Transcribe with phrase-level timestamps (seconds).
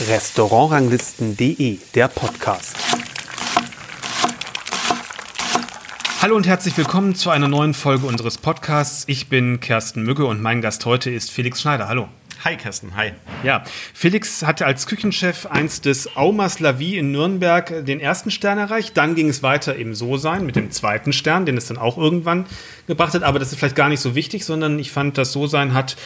[0.00, 2.76] Restaurantranglisten.de, der Podcast.
[6.20, 9.04] Hallo und herzlich willkommen zu einer neuen Folge unseres Podcasts.
[9.06, 11.86] Ich bin Kersten Mügge und mein Gast heute ist Felix Schneider.
[11.86, 12.08] Hallo.
[12.44, 13.12] Hi Kersten, hi.
[13.44, 13.62] Ja,
[13.94, 18.96] Felix hatte als Küchenchef einst des Aumas La Vie in Nürnberg den ersten Stern erreicht.
[18.96, 22.46] Dann ging es weiter im So-Sein mit dem zweiten Stern, den es dann auch irgendwann
[22.88, 23.22] gebracht hat.
[23.22, 25.96] Aber das ist vielleicht gar nicht so wichtig, sondern ich fand, das So-Sein hat äh,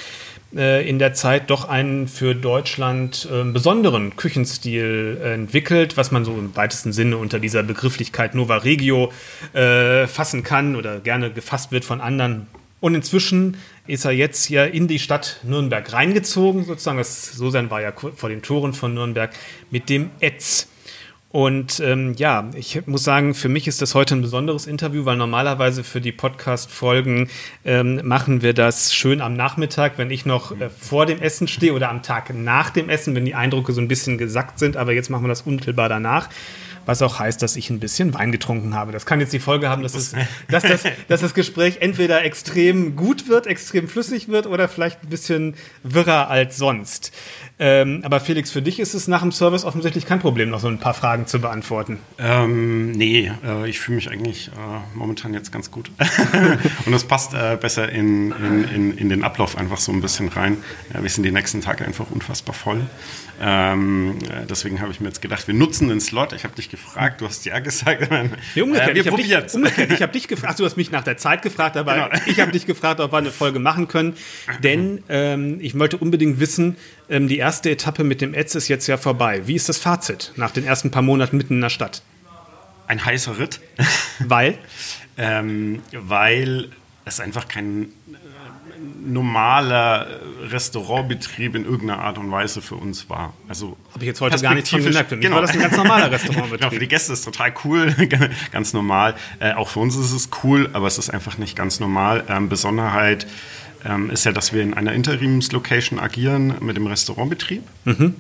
[0.51, 6.33] in der Zeit doch einen für Deutschland äh, besonderen Küchenstil äh, entwickelt, was man so
[6.33, 9.13] im weitesten Sinne unter dieser Begrifflichkeit Nova Regio
[9.53, 12.47] äh, fassen kann oder gerne gefasst wird von anderen
[12.81, 16.99] und inzwischen ist er jetzt ja in die Stadt Nürnberg reingezogen, sozusagen.
[16.99, 19.31] Das So-Sein war ja vor den Toren von Nürnberg
[19.71, 20.69] mit dem Etz.
[21.31, 25.19] Und ähm, ja, ich muss sagen, für mich ist das heute ein besonderes Interview, weil
[25.19, 27.29] normalerweise für die Podcast-Folgen
[27.67, 31.75] ähm, machen wir das schön am Nachmittag, wenn ich noch äh, vor dem Essen stehe
[31.75, 34.79] oder am Tag nach dem Essen, wenn die Eindrücke so ein bisschen gesackt sind.
[34.79, 36.31] Aber jetzt machen wir das unmittelbar danach
[36.89, 38.93] was auch heißt, dass ich ein bisschen Wein getrunken habe.
[38.93, 40.15] Das kann jetzt die Folge haben, dass, es,
[40.51, 45.11] dass, das, dass das Gespräch entweder extrem gut wird, extrem flüssig wird oder vielleicht ein
[45.11, 47.13] bisschen wirrer als sonst.
[47.59, 50.69] Ähm, aber Felix, für dich ist es nach dem Service offensichtlich kein Problem, noch so
[50.69, 51.99] ein paar Fragen zu beantworten.
[52.19, 54.51] Ähm, nee, äh, ich fühle mich eigentlich äh,
[54.95, 55.91] momentan jetzt ganz gut.
[56.87, 60.29] Und es passt äh, besser in, in, in, in, den Ablauf einfach so ein bisschen
[60.29, 60.57] rein.
[60.95, 62.87] Ja, wir sind die nächsten Tage einfach unfassbar voll.
[63.41, 66.33] Ähm, äh, deswegen habe ich mir jetzt gedacht, wir nutzen den Slot.
[66.33, 68.09] Ich habe dich gefragt, du hast ja gesagt.
[68.55, 68.91] Nee, umgekehrt.
[68.91, 69.55] Äh, wir probieren es.
[69.55, 69.93] Umgekehrt.
[69.93, 72.23] Ich habe dich gefragt, du hast mich nach der Zeit gefragt, aber genau.
[72.27, 74.15] ich habe dich gefragt, ob wir eine Folge machen können.
[74.63, 76.77] Denn ähm, ich wollte unbedingt wissen,
[77.09, 79.47] ähm, die erste Etappe mit dem Etz ist jetzt ja vorbei.
[79.47, 82.03] Wie ist das Fazit nach den ersten paar Monaten mitten in der Stadt?
[82.87, 83.61] Ein heißer Ritt.
[84.19, 84.59] Weil?
[85.17, 86.71] ähm, weil
[87.05, 87.89] es einfach kein
[89.05, 90.07] normaler
[90.45, 93.33] Restaurantbetrieb in irgendeiner Art und Weise für uns war.
[93.49, 95.11] Also habe ich jetzt heute gar nicht von gemerkt.
[95.11, 95.37] Genau.
[95.37, 96.61] War das ein ganz normaler Restaurantbetrieb?
[96.61, 97.95] genau, für die Gäste ist es total cool,
[98.53, 99.15] ganz normal.
[99.41, 102.25] Äh, auch für uns ist es cool, aber es ist einfach nicht ganz normal.
[102.29, 103.27] Ähm, Besonderheit
[103.85, 107.63] ähm, ist ja, dass wir in einer Interimslocation agieren mit dem Restaurantbetrieb.
[107.85, 108.15] Mhm.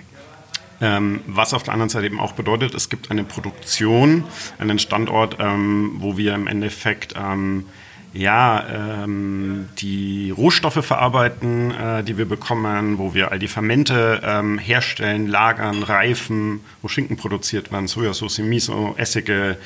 [0.80, 4.24] Ähm, was auf der anderen Seite eben auch bedeutet, es gibt eine Produktion,
[4.58, 7.66] einen Standort, ähm, wo wir im Endeffekt ähm,
[8.12, 14.58] ja, ähm, die Rohstoffe verarbeiten, äh, die wir bekommen, wo wir all die Fermente ähm,
[14.58, 19.58] herstellen, lagern, reifen, wo Schinken produziert werden, Sojasauce, Miso, Essige,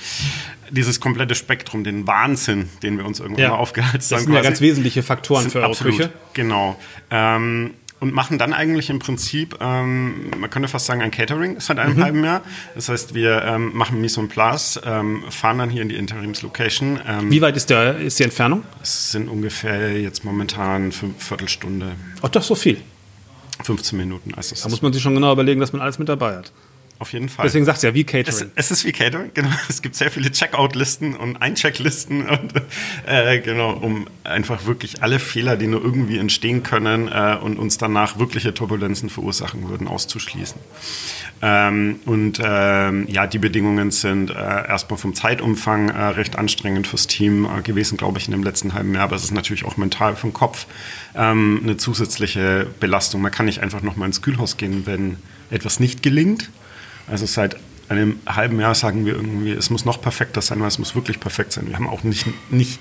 [0.71, 3.51] dieses komplette Spektrum, den Wahnsinn, den wir uns irgendwann ja.
[3.51, 4.09] mal aufgehalten haben.
[4.11, 6.11] Das sind ja ganz wesentliche Faktoren für eure absolut, Küche.
[6.33, 6.77] Genau.
[7.11, 11.79] Ähm, und machen dann eigentlich im Prinzip, ähm, man könnte fast sagen, ein Catering seit
[11.79, 12.03] einem mhm.
[12.03, 12.43] halben Jahr.
[12.75, 16.99] Das heißt, wir ähm, machen Mise en place, ähm, fahren dann hier in die Interimslocation.
[17.07, 18.65] Ähm, Wie weit ist, der, ist die Entfernung?
[18.83, 21.93] Es sind ungefähr jetzt momentan fünf Viertelstunde.
[22.23, 22.79] Ach, doch so viel.
[23.63, 24.35] 15 Minuten.
[24.35, 26.53] Also da muss man sich schon genau überlegen, dass man alles mit dabei hat.
[27.03, 27.45] Auf jeden Fall.
[27.45, 28.53] Deswegen sagt es ja wie Catering.
[28.55, 29.51] Es, es, ist wie Catering, genau.
[29.69, 32.53] Es gibt sehr viele Checkout-Listen und Einchecklisten und
[33.09, 37.77] äh, genau, um einfach wirklich alle Fehler, die nur irgendwie entstehen können äh, und uns
[37.77, 40.61] danach wirkliche Turbulenzen verursachen würden, auszuschließen.
[41.43, 47.09] Ähm, und ähm, ja, die Bedingungen sind äh, erstmal vom Zeitumfang äh, recht anstrengend fürs
[47.09, 49.03] Team äh, gewesen, glaube ich, in dem letzten halben Jahr.
[49.03, 50.67] Aber es ist natürlich auch mental vom Kopf
[51.17, 53.23] ähm, eine zusätzliche Belastung.
[53.23, 55.17] Man kann nicht einfach nochmal ins Kühlhaus gehen, wenn
[55.51, 56.49] etwas nicht gelingt
[57.07, 57.57] also seit
[57.89, 61.21] einem halben Jahr sagen wir irgendwie, es muss noch perfekter sein, weil es muss wirklich
[61.21, 61.67] perfekt sein.
[61.69, 62.81] Wir haben auch nicht, nicht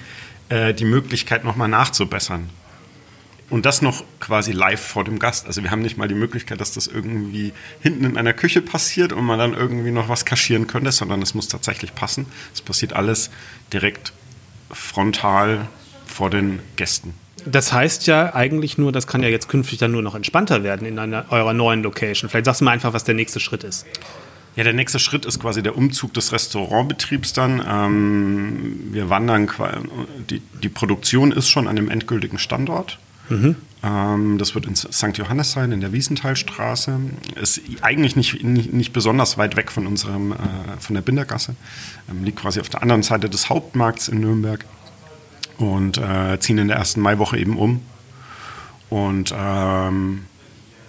[0.49, 2.49] äh, die Möglichkeit, nochmal nachzubessern.
[3.49, 5.45] Und das noch quasi live vor dem Gast.
[5.45, 7.51] Also wir haben nicht mal die Möglichkeit, dass das irgendwie
[7.81, 11.33] hinten in einer Küche passiert und man dann irgendwie noch was kaschieren könnte, sondern es
[11.33, 12.27] muss tatsächlich passen.
[12.53, 13.29] Es passiert alles
[13.73, 14.13] direkt
[14.71, 15.67] frontal
[16.05, 17.13] vor den Gästen.
[17.45, 20.87] Das heißt ja eigentlich nur, das kann ja jetzt künftig dann nur noch entspannter werden
[20.87, 22.29] in einer, eurer neuen Location.
[22.29, 23.85] Vielleicht sagst du mal einfach, was der nächste Schritt ist.
[24.55, 27.63] Ja, der nächste Schritt ist quasi der Umzug des Restaurantbetriebs dann.
[27.65, 29.49] Ähm, wir wandern,
[30.29, 32.99] die, die Produktion ist schon an dem endgültigen Standort.
[33.29, 33.55] Mhm.
[33.81, 35.17] Ähm, das wird in St.
[35.17, 36.99] Johannes sein, in der Wiesenthalstraße.
[37.41, 40.35] Ist eigentlich nicht, nicht, nicht besonders weit weg von unserem, äh,
[40.79, 41.55] von der Bindergasse.
[42.09, 44.65] Ähm, liegt quasi auf der anderen Seite des Hauptmarkts in Nürnberg
[45.61, 47.81] und äh, ziehen in der ersten Maiwoche eben um.
[48.89, 50.25] Und ähm,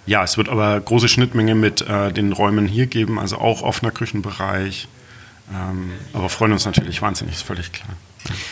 [0.05, 3.91] ja, es wird aber große Schnittmenge mit äh, den Räumen hier geben, also auch offener
[3.91, 4.87] Küchenbereich.
[5.53, 7.89] Ähm, aber freuen uns natürlich wahnsinnig, ist völlig klar.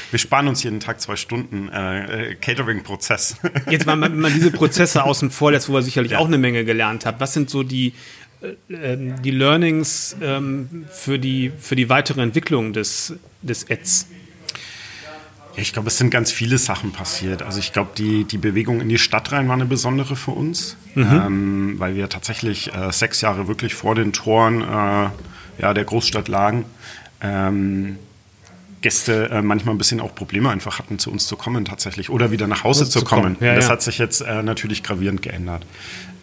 [0.09, 3.37] Wir sparen uns jeden Tag zwei Stunden äh, äh Catering-Prozess.
[3.69, 6.19] Jetzt, wenn man, man, diese Prozesse außen vor lässt, wo ihr sicherlich ja.
[6.19, 7.93] auch eine Menge gelernt habt, was sind so die,
[8.41, 14.07] äh, ähm, die Learnings ähm, für, die, für die weitere Entwicklung des, des Ads?
[15.55, 17.41] Ich glaube, es sind ganz viele Sachen passiert.
[17.41, 20.77] Also ich glaube, die, die Bewegung in die Stadt rein war eine besondere für uns,
[20.95, 21.03] mhm.
[21.03, 25.09] ähm, weil wir tatsächlich äh, sechs Jahre wirklich vor den Toren äh,
[25.61, 26.65] ja, der Großstadt lagen.
[27.21, 27.97] Ähm,
[28.81, 32.31] Gäste äh, manchmal ein bisschen auch Probleme einfach hatten, zu uns zu kommen tatsächlich oder
[32.31, 33.35] wieder nach Hause zu, zu, kommen.
[33.35, 33.37] kommen.
[33.39, 33.71] Ja, das ja.
[33.71, 35.65] hat sich jetzt äh, natürlich gravierend geändert.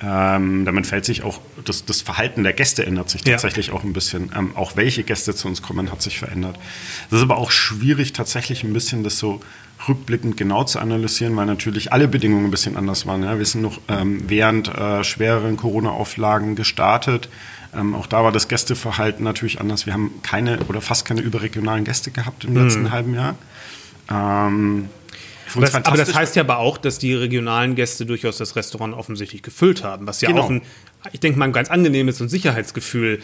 [0.00, 3.73] Ähm, damit fällt sich auch, das, das, Verhalten der Gäste ändert sich tatsächlich ja.
[3.73, 4.31] auch ein bisschen.
[4.37, 6.56] Ähm, auch welche Gäste zu uns kommen, hat sich verändert.
[7.11, 9.41] Das ist aber auch schwierig, tatsächlich ein bisschen das so
[9.89, 13.25] rückblickend genau zu analysieren, weil natürlich alle Bedingungen ein bisschen anders waren.
[13.25, 13.39] Ja.
[13.39, 17.29] Wir sind noch ähm, während äh, schwereren Corona-Auflagen gestartet.
[17.77, 19.85] Ähm, auch da war das Gästeverhalten natürlich anders.
[19.85, 22.93] Wir haben keine oder fast keine überregionalen Gäste gehabt im letzten mhm.
[22.93, 23.35] halben Jahr.
[24.11, 24.89] Ähm,
[25.56, 29.43] das, aber das heißt ja aber auch, dass die regionalen Gäste durchaus das Restaurant offensichtlich
[29.43, 30.43] gefüllt haben, was ja genau.
[30.43, 30.62] auch ein,
[31.12, 33.21] ich denke mal, ein ganz angenehmes und Sicherheitsgefühl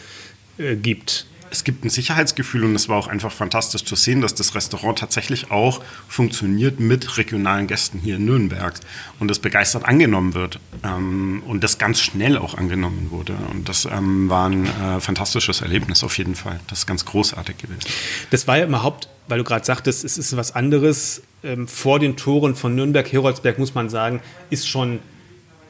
[0.58, 4.34] äh, gibt es gibt ein Sicherheitsgefühl und es war auch einfach fantastisch zu sehen, dass
[4.34, 8.74] das Restaurant tatsächlich auch funktioniert mit regionalen Gästen hier in Nürnberg
[9.20, 13.36] und das begeistert angenommen wird ähm, und das ganz schnell auch angenommen wurde.
[13.52, 16.58] Und das ähm, war ein äh, fantastisches Erlebnis auf jeden Fall.
[16.66, 17.82] Das ist ganz großartig gewesen.
[18.30, 21.22] Das war ja überhaupt, weil du gerade sagtest, es ist was anderes.
[21.44, 24.20] Ähm, vor den Toren von Nürnberg-Heroldsberg muss man sagen,
[24.50, 24.98] ist schon,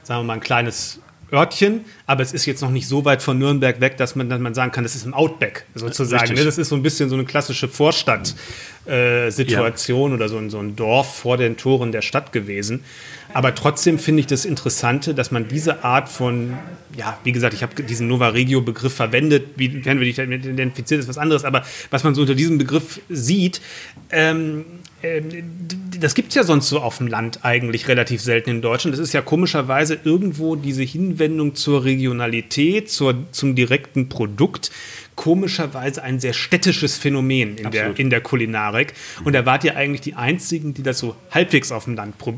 [0.02, 1.00] sagen wir mal, ein kleines
[1.32, 4.40] Örtchen, aber es ist jetzt noch nicht so weit von Nürnberg weg, dass man, dass
[4.40, 6.34] man sagen kann, das ist im Outback sozusagen.
[6.34, 6.44] Ne?
[6.44, 10.16] Das ist so ein bisschen so eine klassische Vorstadtsituation äh, ja.
[10.16, 12.84] oder so ein, so ein Dorf vor den Toren der Stadt gewesen.
[13.32, 16.56] Aber trotzdem finde ich das Interessante, dass man diese Art von,
[16.96, 21.08] ja, wie gesagt, ich habe diesen Nova Regio-Begriff verwendet, wie werden wir dich identifiziert, ist
[21.08, 23.60] was anderes, aber was man so unter diesem Begriff sieht,
[24.10, 24.64] ähm,
[26.00, 28.94] das gibt es ja sonst so auf dem Land eigentlich relativ selten in Deutschland.
[28.94, 34.70] Das ist ja komischerweise irgendwo diese Hinwendung zur Regionalität, zur, zum direkten Produkt
[35.14, 38.94] komischerweise ein sehr städtisches Phänomen in, der, in der Kulinarik.
[39.24, 42.34] Und da wart ihr eigentlich die Einzigen, die das so halbwegs auf dem Land pro,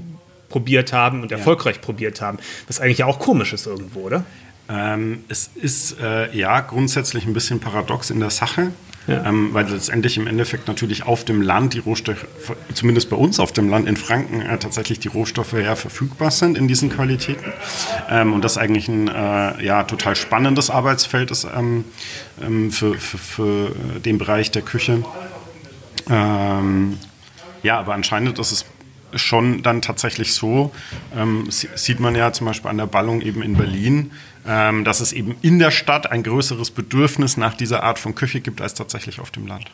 [0.48, 1.38] probiert haben und ja.
[1.38, 2.38] erfolgreich probiert haben.
[2.66, 4.24] Was eigentlich ja auch komisch ist irgendwo, oder?
[4.68, 8.72] Ähm, es ist äh, ja grundsätzlich ein bisschen paradox in der Sache.
[9.06, 9.24] Ja.
[9.24, 12.26] Ähm, weil letztendlich im Endeffekt natürlich auf dem Land die Rohstoffe,
[12.74, 16.58] zumindest bei uns auf dem Land in Franken, äh, tatsächlich die Rohstoffe ja verfügbar sind
[16.58, 17.52] in diesen Qualitäten.
[18.10, 21.84] Ähm, und das eigentlich ein äh, ja, total spannendes Arbeitsfeld ist ähm,
[22.42, 23.70] ähm für, für, für,
[24.00, 25.04] den Bereich der Küche.
[26.10, 26.98] Ähm,
[27.62, 28.64] ja, aber anscheinend ist es
[29.18, 30.72] schon dann tatsächlich so,
[31.16, 34.12] ähm, sieht man ja zum Beispiel an der Ballung eben in Berlin,
[34.46, 38.40] ähm, dass es eben in der Stadt ein größeres Bedürfnis nach dieser Art von Küche
[38.40, 39.70] gibt als tatsächlich auf dem Land.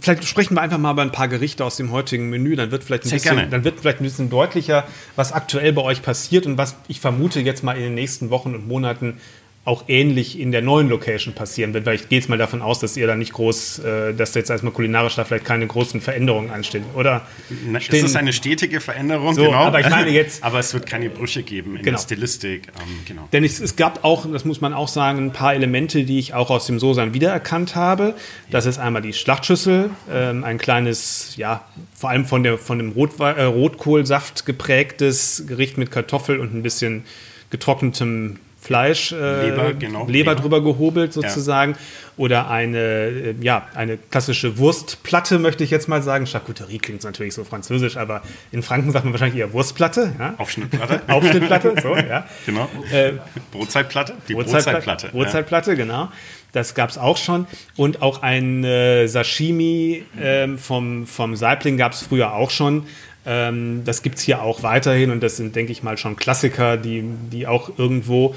[0.00, 2.84] Vielleicht sprechen wir einfach mal über ein paar Gerichte aus dem heutigen Menü, dann wird
[2.84, 4.84] vielleicht ein, bisschen, dann wird vielleicht ein bisschen deutlicher,
[5.16, 8.54] was aktuell bei euch passiert und was ich vermute jetzt mal in den nächsten Wochen
[8.54, 9.18] und Monaten
[9.68, 12.80] auch ähnlich in der neuen Location passieren wird, weil ich gehe jetzt mal davon aus,
[12.80, 16.50] dass ihr da nicht groß, äh, dass jetzt erstmal kulinarisch da vielleicht keine großen Veränderungen
[16.50, 17.26] anstehen, oder?
[17.66, 19.58] Na, es ist eine stetige Veränderung, so, genau.
[19.58, 20.42] Aber ich meine jetzt.
[20.48, 21.98] aber es wird keine Brüche geben in genau.
[21.98, 22.68] der Stilistik.
[22.68, 23.28] Ähm, genau.
[23.30, 26.32] Denn es, es, gab auch, das muss man auch sagen, ein paar Elemente, die ich
[26.32, 28.14] auch aus dem Sosan wiedererkannt habe.
[28.50, 31.62] Das ist einmal die Schlachtschüssel, ähm, ein kleines, ja,
[31.94, 36.62] vor allem von, der, von dem Rot, äh, Rotkohlsaft geprägtes Gericht mit Kartoffel und ein
[36.62, 37.04] bisschen
[37.50, 40.06] getrocknetem Fleisch, äh, Leber, genau.
[40.06, 41.72] Leber drüber gehobelt sozusagen.
[41.72, 41.78] Ja.
[42.16, 46.26] Oder eine, äh, ja, eine klassische Wurstplatte, möchte ich jetzt mal sagen.
[46.26, 50.12] Charcuterie klingt natürlich so französisch, aber in Franken sagt man wahrscheinlich eher Wurstplatte.
[50.18, 50.34] Ja?
[50.38, 51.02] Aufschnittplatte.
[51.08, 52.26] Aufschnittplatte, so, ja.
[52.46, 52.68] Genau.
[52.92, 53.12] Äh,
[53.52, 54.14] Brotzeitplatte.
[54.26, 55.08] Die Brotzeitplatte.
[55.12, 55.76] Brotzeitplatte, ja.
[55.76, 56.08] genau.
[56.52, 57.46] Das gab es auch schon.
[57.76, 62.86] Und auch ein äh, Sashimi ähm, vom, vom Saibling gab es früher auch schon.
[63.28, 66.78] Ähm, das gibt es hier auch weiterhin und das sind, denke ich mal, schon Klassiker,
[66.78, 68.34] die, die auch irgendwo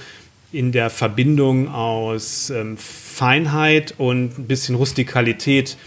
[0.51, 5.77] in der Verbindung aus ähm, Feinheit und ein bisschen Rustikalität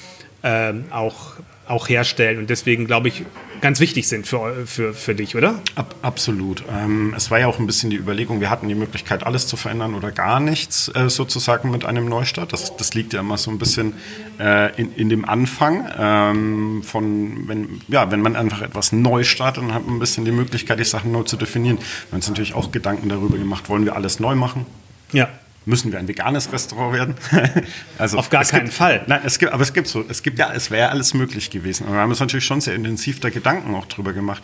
[0.42, 1.34] ähm, auch,
[1.68, 2.38] auch herstellen.
[2.38, 3.25] Und deswegen glaube ich,
[3.64, 5.59] ganz wichtig sind für, für, für dich, oder?
[5.75, 6.62] Ab, absolut.
[6.71, 9.56] Ähm, es war ja auch ein bisschen die Überlegung, wir hatten die Möglichkeit, alles zu
[9.56, 12.52] verändern oder gar nichts äh, sozusagen mit einem Neustart.
[12.52, 13.94] Das, das liegt ja immer so ein bisschen
[14.38, 19.62] äh, in, in dem Anfang ähm, von, wenn, ja, wenn man einfach etwas neu startet,
[19.62, 21.78] dann hat man ein bisschen die Möglichkeit, die Sachen neu zu definieren.
[21.78, 24.66] Wir haben uns natürlich auch Gedanken darüber gemacht, wollen wir alles neu machen?
[25.12, 25.30] Ja
[25.66, 27.14] müssen wir ein veganes Restaurant werden?
[27.99, 29.04] also Auf gar keinen gibt, Fall.
[29.06, 31.85] Nein, es gibt, aber es gibt so, es gibt ja, es wäre alles möglich gewesen.
[31.85, 34.42] Aber wir haben uns natürlich schon sehr intensiv da Gedanken auch drüber gemacht.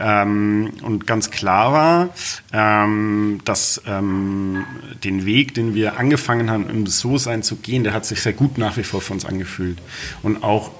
[0.00, 2.08] Ähm, und ganz klar war,
[2.52, 4.64] ähm, dass ähm,
[5.04, 8.58] den Weg, den wir angefangen haben, im So-Sein zu gehen, der hat sich sehr gut
[8.58, 9.78] nach wie vor für uns angefühlt.
[10.22, 10.70] Und auch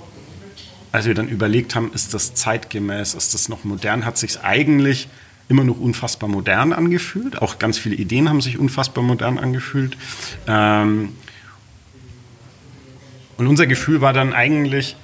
[0.93, 5.09] als wir dann überlegt haben, ist das zeitgemäß, ist das noch modern, hat sich eigentlich
[5.49, 7.41] immer noch unfassbar modern angefühlt.
[7.41, 9.97] Auch ganz viele Ideen haben sich unfassbar modern angefühlt.
[10.47, 11.11] Ähm
[13.37, 14.97] und unser Gefühl war dann eigentlich,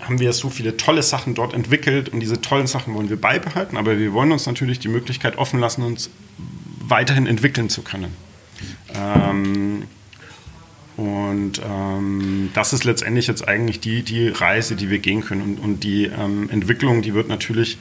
[0.00, 3.76] haben wir so viele tolle Sachen dort entwickelt und diese tollen Sachen wollen wir beibehalten,
[3.76, 6.10] aber wir wollen uns natürlich die Möglichkeit offen lassen, uns
[6.80, 8.14] weiterhin entwickeln zu können.
[8.94, 9.84] Ähm,
[10.96, 15.42] und ähm, das ist letztendlich jetzt eigentlich die, die Reise, die wir gehen können.
[15.42, 17.78] Und, und die ähm, Entwicklung, die wird natürlich,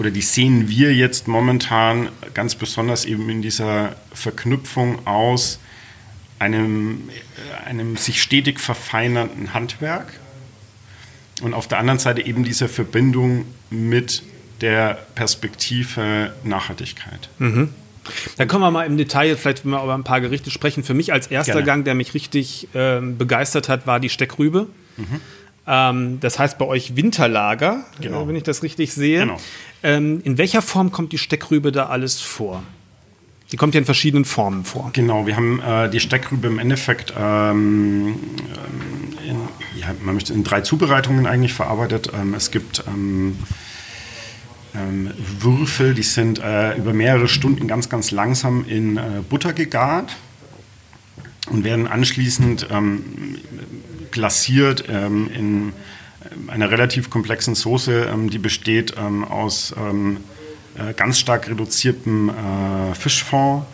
[0.00, 5.60] oder die sehen wir jetzt momentan ganz besonders eben in dieser Verknüpfung aus
[6.38, 10.18] einem, äh, einem sich stetig verfeinernden Handwerk
[11.42, 14.22] und auf der anderen Seite eben diese Verbindung mit
[14.62, 17.28] der Perspektive Nachhaltigkeit.
[17.38, 17.68] Mhm.
[18.38, 20.82] Dann kommen wir mal im Detail, vielleicht wenn wir über ein paar Gerichte sprechen.
[20.82, 21.66] Für mich als erster Gerne.
[21.66, 24.66] Gang, der mich richtig äh, begeistert hat, war die Steckrübe.
[24.96, 25.20] Mhm.
[25.66, 28.24] Ähm, das heißt bei euch Winterlager, genau.
[28.24, 29.20] äh, wenn ich das richtig sehe.
[29.20, 29.36] Genau.
[29.82, 32.62] Ähm, in welcher Form kommt die Steckrübe da alles vor?
[33.52, 34.90] Die kommt ja in verschiedenen Formen vor.
[34.92, 38.14] Genau, wir haben äh, die Steckrübe im Endeffekt ähm,
[39.26, 39.36] in,
[39.78, 42.12] ja, man möchte in drei Zubereitungen eigentlich verarbeitet.
[42.14, 43.38] Ähm, es gibt ähm,
[44.74, 50.16] ähm, Würfel, die sind äh, über mehrere Stunden ganz, ganz langsam in äh, Butter gegart
[51.50, 53.02] und werden anschließend ähm,
[54.12, 55.72] glasiert ähm, in
[56.48, 60.18] einer relativ komplexen Soße, ähm, die besteht ähm, aus ähm,
[60.76, 63.64] äh, ganz stark reduziertem äh, Fischfond,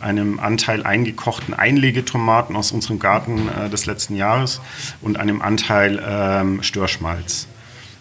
[0.00, 4.60] einem Anteil eingekochten Einlegetomaten aus unserem Garten äh, des letzten Jahres
[5.00, 7.47] und einem Anteil Störschmalz.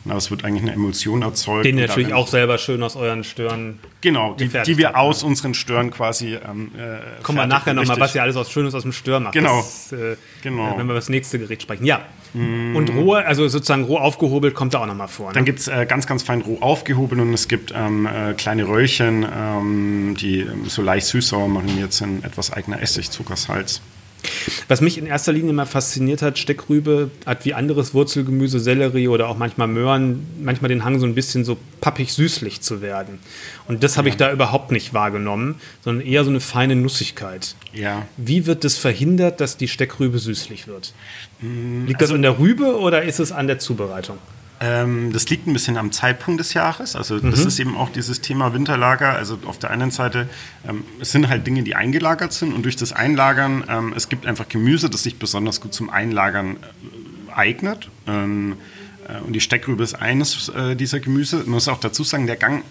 [0.10, 1.66] Aber es wird eigentlich eine Emulsion erzeugt.
[1.66, 3.80] Den natürlich auch selber schön aus euren Stören.
[4.02, 6.36] Genau, die, die wir aus unseren Stören quasi.
[6.36, 9.34] Ähm, äh, Kommen wir nachher nochmal, was ihr alles aus Schönes aus dem Stör macht.
[9.34, 9.58] Genau.
[9.58, 10.72] Das, äh, genau.
[10.72, 11.86] Wenn wir über das nächste Gericht sprechen.
[11.86, 12.02] Ja.
[12.34, 12.76] Mm.
[12.76, 15.28] Und roh, also sozusagen roh aufgehobelt, kommt da auch nochmal vor.
[15.28, 15.34] Ne?
[15.34, 18.68] Dann gibt es äh, ganz, ganz fein roh aufgehobelt und es gibt ähm, äh, kleine
[18.68, 23.82] Röllchen, ähm, die so leicht süß-sauer mariniert sind, etwas eigener Essig, Zucker, Salz.
[24.68, 29.30] Was mich in erster Linie immer fasziniert hat, Steckrübe hat wie anderes Wurzelgemüse, Sellerie oder
[29.30, 33.20] auch manchmal Möhren, manchmal den Hang so ein bisschen so pappig süßlich zu werden.
[33.68, 34.14] Und das habe ja.
[34.14, 37.56] ich da überhaupt nicht wahrgenommen, sondern eher so eine feine Nussigkeit.
[37.74, 38.08] Ja.
[38.18, 40.94] Wie wird das verhindert, dass die Steckrübe süßlich wird?
[41.42, 44.18] Mm, Liegt also, das an der Rübe oder ist es an der Zubereitung?
[44.60, 46.96] Ähm, das liegt ein bisschen am Zeitpunkt des Jahres.
[46.96, 47.32] Also mhm.
[47.32, 49.14] das ist eben auch dieses Thema Winterlager.
[49.14, 50.28] Also auf der einen Seite
[50.68, 54.26] ähm, es sind halt Dinge, die eingelagert sind und durch das Einlagern, ähm, es gibt
[54.26, 57.90] einfach Gemüse, das sich besonders gut zum Einlagern äh, eignet.
[58.08, 58.58] Ähm,
[59.08, 61.38] äh, und die Steckrübe ist eines äh, dieser Gemüse.
[61.38, 62.64] Man muss auch dazu sagen, der Gang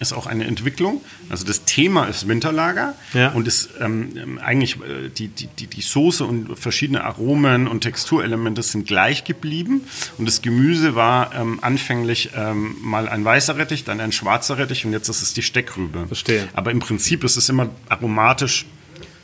[0.00, 1.00] ist auch eine Entwicklung.
[1.28, 3.30] Also das Thema ist Winterlager ja.
[3.30, 8.62] und ist ähm, eigentlich äh, die, die, die, die Soße und verschiedene Aromen und Texturelemente
[8.62, 9.82] sind gleich geblieben.
[10.18, 14.84] Und das Gemüse war ähm, anfänglich ähm, mal ein weißer Rettich, dann ein schwarzer Rettich
[14.84, 16.06] und jetzt ist es die Steckrübe.
[16.06, 16.48] Verstehe.
[16.54, 18.66] Aber im Prinzip ist es immer aromatisch,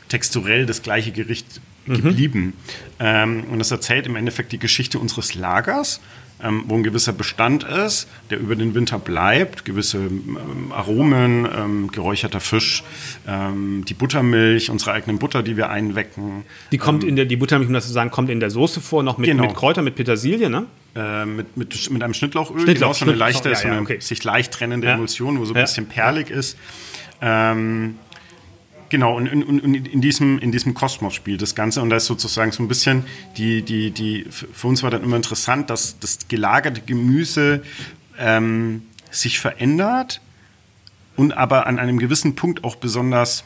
[0.07, 1.45] texturell das gleiche Gericht
[1.85, 1.95] mhm.
[1.95, 2.53] geblieben.
[2.99, 5.99] Ähm, und das erzählt im Endeffekt die Geschichte unseres Lagers
[6.43, 11.91] ähm, wo ein gewisser Bestand ist, der über den Winter bleibt, gewisse ähm, Aromen, ähm,
[11.91, 12.83] geräucherter Fisch,
[13.27, 16.43] ähm, die Buttermilch, unsere eigenen Butter, die wir einwecken.
[16.71, 18.81] Die kommt ähm, in der, die Buttermilch, um das zu sagen, kommt in der Soße
[18.81, 19.43] vor, noch mit, genau.
[19.43, 20.65] mit Kräutern, mit Petersilie, ne?
[20.95, 23.81] Äh, mit, mit, mit einem Schnittlauchöl, Schnittlauch, genau, so eine leichte, ja, ja, so eine
[23.81, 23.99] okay.
[23.99, 24.93] sich leicht trennende ja.
[24.93, 26.57] Emulsion, wo so ein bisschen perlig ist.
[27.21, 27.95] Ähm,
[28.91, 31.81] Genau, und, und, und, in, diesem, in diesem Kosmos spielt das Ganze.
[31.81, 33.05] Und da ist sozusagen so ein bisschen,
[33.37, 37.63] die, die, die, für uns war dann immer interessant, dass das gelagerte Gemüse
[38.19, 40.19] ähm, sich verändert
[41.15, 43.45] und aber an einem gewissen Punkt auch besonders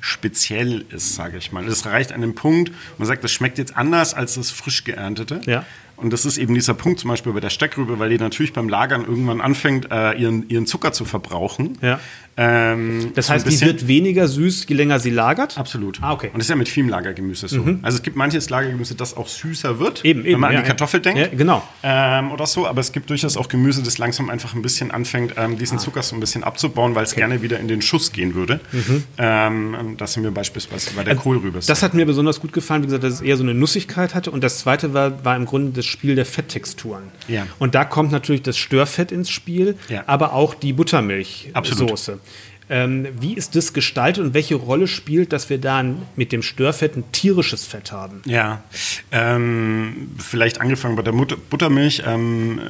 [0.00, 1.66] speziell ist, sage ich mal.
[1.66, 5.40] Es reicht an dem Punkt, man sagt, das schmeckt jetzt anders als das frisch geerntete.
[5.46, 5.64] Ja.
[5.96, 8.68] Und das ist eben dieser Punkt zum Beispiel bei der Steckrübe, weil die natürlich beim
[8.68, 11.78] Lagern irgendwann anfängt, äh, ihren, ihren Zucker zu verbrauchen.
[11.80, 12.00] Ja.
[12.36, 15.58] Ähm, das heißt, so die wird weniger süß, je länger sie lagert?
[15.58, 16.02] Absolut.
[16.02, 16.28] Ah, okay.
[16.28, 17.60] Und das ist ja mit vielem Lagergemüse so.
[17.60, 17.80] Mhm.
[17.82, 20.64] Also es gibt manches Lagergemüse, das auch süßer wird, eben, eben, wenn man ja, an
[20.64, 21.12] die Kartoffel ja.
[21.12, 21.32] denkt.
[21.32, 21.62] Ja, genau.
[21.82, 25.34] Ähm, oder so, aber es gibt durchaus auch Gemüse, das langsam einfach ein bisschen anfängt,
[25.36, 25.80] ähm, diesen ah.
[25.80, 27.20] Zucker so ein bisschen abzubauen, weil es okay.
[27.20, 28.60] gerne wieder in den Schuss gehen würde.
[28.72, 29.04] Mhm.
[29.18, 31.60] Ähm, das sind wir beispielsweise bei der also, Kohlrübe.
[31.66, 34.30] Das hat mir besonders gut gefallen, wie gesagt, dass es eher so eine Nussigkeit hatte.
[34.30, 37.04] Und das zweite war, war im Grunde das Spiel der Fetttexturen.
[37.28, 37.46] Ja.
[37.58, 40.04] Und da kommt natürlich das Störfett ins Spiel, ja.
[40.06, 42.21] aber auch die Buttermilchsoße.
[42.70, 45.84] Ähm, wie ist das gestaltet und welche Rolle spielt, dass wir da
[46.16, 48.22] mit dem Störfett ein tierisches Fett haben?
[48.24, 48.62] Ja,
[49.10, 52.02] ähm, vielleicht angefangen bei der Mut Buttermilch.
[52.06, 52.62] Ähm, äh,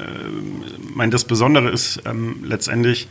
[0.94, 3.06] mein, das Besondere ist ähm, letztendlich,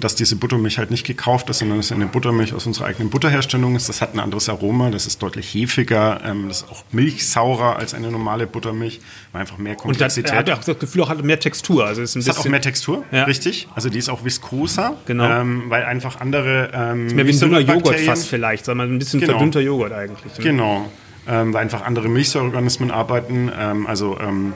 [0.00, 3.10] dass diese Buttermilch halt nicht gekauft ist, sondern es ist eine Buttermilch aus unserer eigenen
[3.10, 3.88] Butterherstellung ist.
[3.88, 7.94] Das hat ein anderes Aroma, das ist deutlich hefiger, ähm, das ist auch milchsaurer als
[7.94, 9.00] eine normale Buttermilch,
[9.32, 10.30] weil einfach mehr Komplexität.
[10.30, 11.86] Und das, hat auch das Gefühl, auch hat mehr Textur.
[11.86, 13.24] Also ist ein es hat auch mehr Textur, ja.
[13.24, 13.68] richtig.
[13.74, 15.24] Also die ist auch viskoser, genau.
[15.24, 16.70] ähm, weil einfach andere...
[16.74, 19.32] Ähm, ist mehr wie ein dünner Joghurt fast vielleicht, sondern ein bisschen genau.
[19.32, 20.38] verdünnter Joghurt eigentlich.
[20.38, 20.44] Ne?
[20.44, 20.90] Genau.
[21.26, 23.50] ähm, weil einfach andere Milchsäureorganismen arbeiten.
[23.58, 24.52] Ähm, also ähm,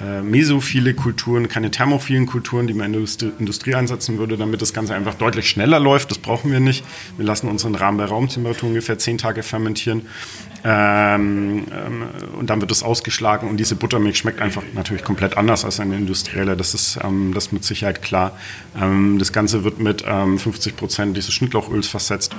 [0.00, 4.60] äh, mesophile Kulturen, keine thermophilen Kulturen, die man in der Industrie, Industrie einsetzen würde, damit
[4.62, 6.10] das Ganze einfach deutlich schneller läuft.
[6.10, 6.84] Das brauchen wir nicht.
[7.16, 10.02] Wir lassen unseren Rahmen bei Raumtemperatur ungefähr zehn Tage fermentieren.
[10.64, 12.02] Ähm, ähm,
[12.38, 15.96] und dann wird es ausgeschlagen und diese Buttermilch schmeckt einfach natürlich komplett anders als eine
[15.96, 16.56] industrielle.
[16.56, 18.36] Das ist ähm, das mit Sicherheit klar.
[18.80, 22.34] Ähm, das Ganze wird mit 50 ähm, Prozent dieses Schnittlauchöls versetzt.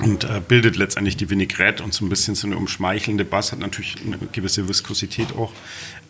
[0.00, 3.58] Und äh, bildet letztendlich die Vinaigrette und so ein bisschen so eine umschmeichelnde Bass, hat
[3.58, 5.52] natürlich eine gewisse Viskosität auch.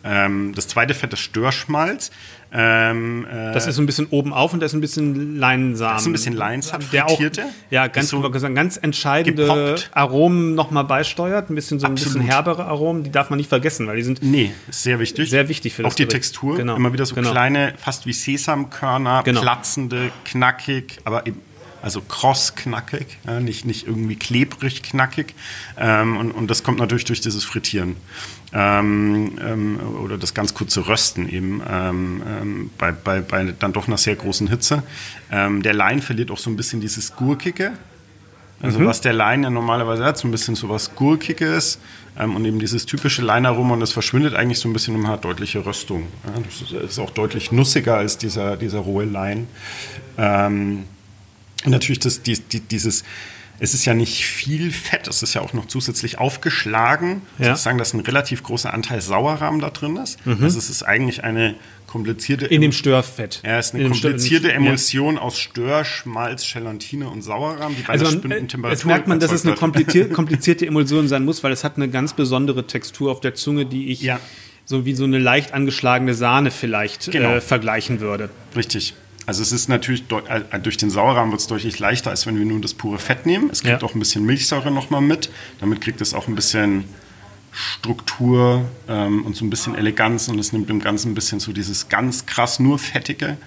[0.03, 2.11] Ähm, das zweite Fett ist Störschmalz.
[2.51, 5.93] Ähm, äh, das ist so ein bisschen oben auf und das ist ein bisschen Leinsamen.
[5.93, 7.19] Das ist ein bisschen Leinsamen, der auch
[7.69, 9.91] ja ganz, so ganz entscheidende gepoppt.
[9.93, 12.13] Aromen nochmal beisteuert, ein bisschen so ein Absolut.
[12.13, 15.49] bisschen herbere Aromen, die darf man nicht vergessen, weil die sind nee sehr wichtig, sehr
[15.49, 16.23] wichtig für das Auch die Gericht.
[16.23, 16.75] Textur, genau.
[16.75, 17.31] immer wieder so genau.
[17.31, 19.41] kleine, fast wie Sesamkörner, genau.
[19.41, 21.41] platzende, knackig, aber eben
[21.81, 25.33] also kross-knackig, ja, nicht, nicht irgendwie klebrig knackig.
[25.77, 27.95] Ähm, und, und das kommt natürlich durch dieses Frittieren.
[28.51, 33.87] Ähm, ähm, oder das ganz kurze Rösten eben ähm, ähm, bei, bei, bei dann doch
[33.87, 34.83] einer sehr großen Hitze.
[35.31, 37.73] Ähm, der Lein verliert auch so ein bisschen dieses Gurkige.
[38.61, 38.87] Also mhm.
[38.87, 41.79] was der Lein ja normalerweise hat, so ein bisschen so was Gurkiges
[42.17, 45.23] und eben dieses typische Leinaroma und das verschwindet eigentlich so ein bisschen und man hat
[45.23, 46.07] deutliche Röstung.
[46.25, 49.47] Ja, das ist auch deutlich nussiger als dieser, dieser rohe Lein.
[51.65, 53.03] Und natürlich das, die, die, dieses,
[53.59, 57.21] es ist ja nicht viel Fett, es ist ja auch noch zusätzlich aufgeschlagen.
[57.37, 57.53] Ja.
[57.53, 60.25] Ich sagen, dass ein relativ großer Anteil Sauerrahm da drin ist.
[60.25, 60.41] Mhm.
[60.41, 62.45] Also es ist eigentlich eine komplizierte...
[62.45, 63.41] In dem Störfett.
[63.43, 65.21] Ja, es ist eine komplizierte Emulsion ja.
[65.21, 68.77] aus Stör, Schmalz, Gelatine und Sauerrahm, die bei also man, bestimmten Temperatur...
[68.77, 72.13] Jetzt merkt man, dass es eine komplizierte Emulsion sein muss, weil es hat eine ganz
[72.13, 74.19] besondere Textur auf der Zunge, die ich ja.
[74.63, 77.35] so wie so eine leicht angeschlagene Sahne vielleicht genau.
[77.35, 78.29] äh, vergleichen würde.
[78.55, 78.93] Richtig.
[79.29, 82.45] Also es ist natürlich äh, durch den Sauerrahm wird es deutlich leichter, als wenn wir
[82.45, 83.51] nur das pure Fett nehmen.
[83.51, 83.87] Es kriegt ja.
[83.87, 85.29] auch ein bisschen Milchsäure nochmal mit.
[85.59, 86.85] Damit kriegt es auch ein bisschen
[87.51, 91.53] Struktur ähm, und so ein bisschen Eleganz und es nimmt dem Ganzen ein bisschen so
[91.53, 93.37] dieses ganz krass nur Fettige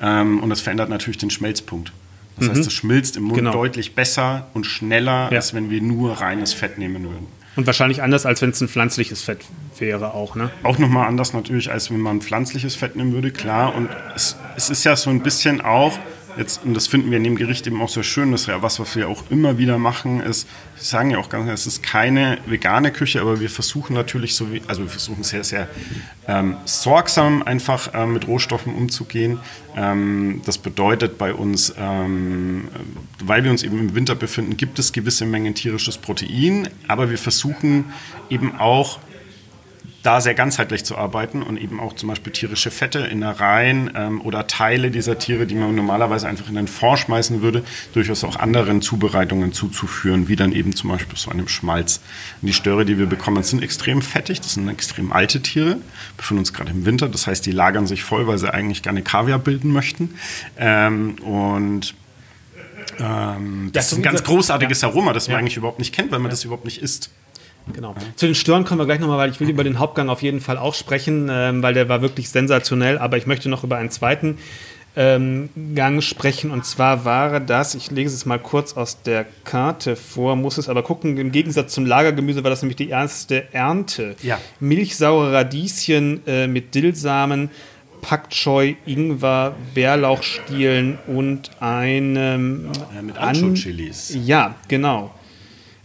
[0.00, 1.92] ähm, und das verändert natürlich den Schmelzpunkt.
[2.36, 2.50] Das mhm.
[2.52, 3.50] heißt, es schmilzt im Mund genau.
[3.50, 5.38] deutlich besser und schneller, ja.
[5.38, 7.26] als wenn wir nur reines Fett nehmen würden.
[7.56, 9.40] Und wahrscheinlich anders, als wenn es ein pflanzliches Fett
[9.78, 10.50] wäre auch, ne?
[10.62, 13.74] Auch nochmal anders natürlich, als wenn man pflanzliches Fett nehmen würde, klar.
[13.74, 15.98] Und es, es ist ja so ein bisschen auch,
[16.36, 18.80] Jetzt, und das finden wir in dem Gericht eben auch sehr schön, das ist was,
[18.80, 22.38] was wir auch immer wieder machen, ist, wir sagen ja auch ganz es ist keine
[22.46, 25.68] vegane Küche, aber wir versuchen natürlich so also wir versuchen sehr, sehr
[26.26, 29.40] ähm, sorgsam einfach ähm, mit Rohstoffen umzugehen.
[29.76, 32.68] Ähm, das bedeutet bei uns, ähm,
[33.22, 37.18] weil wir uns eben im Winter befinden, gibt es gewisse Mengen tierisches Protein, aber wir
[37.18, 37.92] versuchen
[38.30, 39.00] eben auch
[40.02, 44.46] da sehr ganzheitlich zu arbeiten und eben auch zum Beispiel tierische Fette, Innereien ähm, oder
[44.46, 47.62] Teile dieser Tiere, die man normalerweise einfach in den Fond schmeißen würde,
[47.92, 52.00] durchaus auch anderen Zubereitungen zuzuführen, wie dann eben zum Beispiel so einem Schmalz.
[52.40, 55.78] Und die Störe, die wir bekommen, sind extrem fettig, das sind extrem alte Tiere,
[56.16, 59.02] befinden uns gerade im Winter, das heißt, die lagern sich voll, weil sie eigentlich gerne
[59.02, 60.14] Kaviar bilden möchten.
[60.58, 61.94] Ähm, und
[62.98, 64.88] ähm, das ja, ist ein ganz großartiges ja.
[64.88, 65.38] Aroma, das man ja.
[65.38, 67.10] eigentlich überhaupt nicht kennt, weil man das überhaupt nicht isst.
[67.72, 67.94] Genau.
[68.16, 70.40] Zu den Stören kommen wir gleich nochmal, weil ich will über den Hauptgang auf jeden
[70.40, 72.98] Fall auch sprechen, ähm, weil der war wirklich sensationell.
[72.98, 74.38] Aber ich möchte noch über einen zweiten
[74.96, 76.50] ähm, Gang sprechen.
[76.50, 80.68] Und zwar war das, ich lese es mal kurz aus der Karte vor, muss es
[80.68, 84.16] aber gucken, im Gegensatz zum Lagergemüse war das nämlich die erste Ernte.
[84.22, 84.38] Ja.
[84.60, 87.50] Milchsaure Radieschen äh, mit Dillsamen,
[88.02, 92.68] Pak Choi, Ingwer, Bärlauchstielen und einem...
[92.94, 94.16] Ja, mit Ancho-Chilis.
[94.24, 95.14] Ja, genau.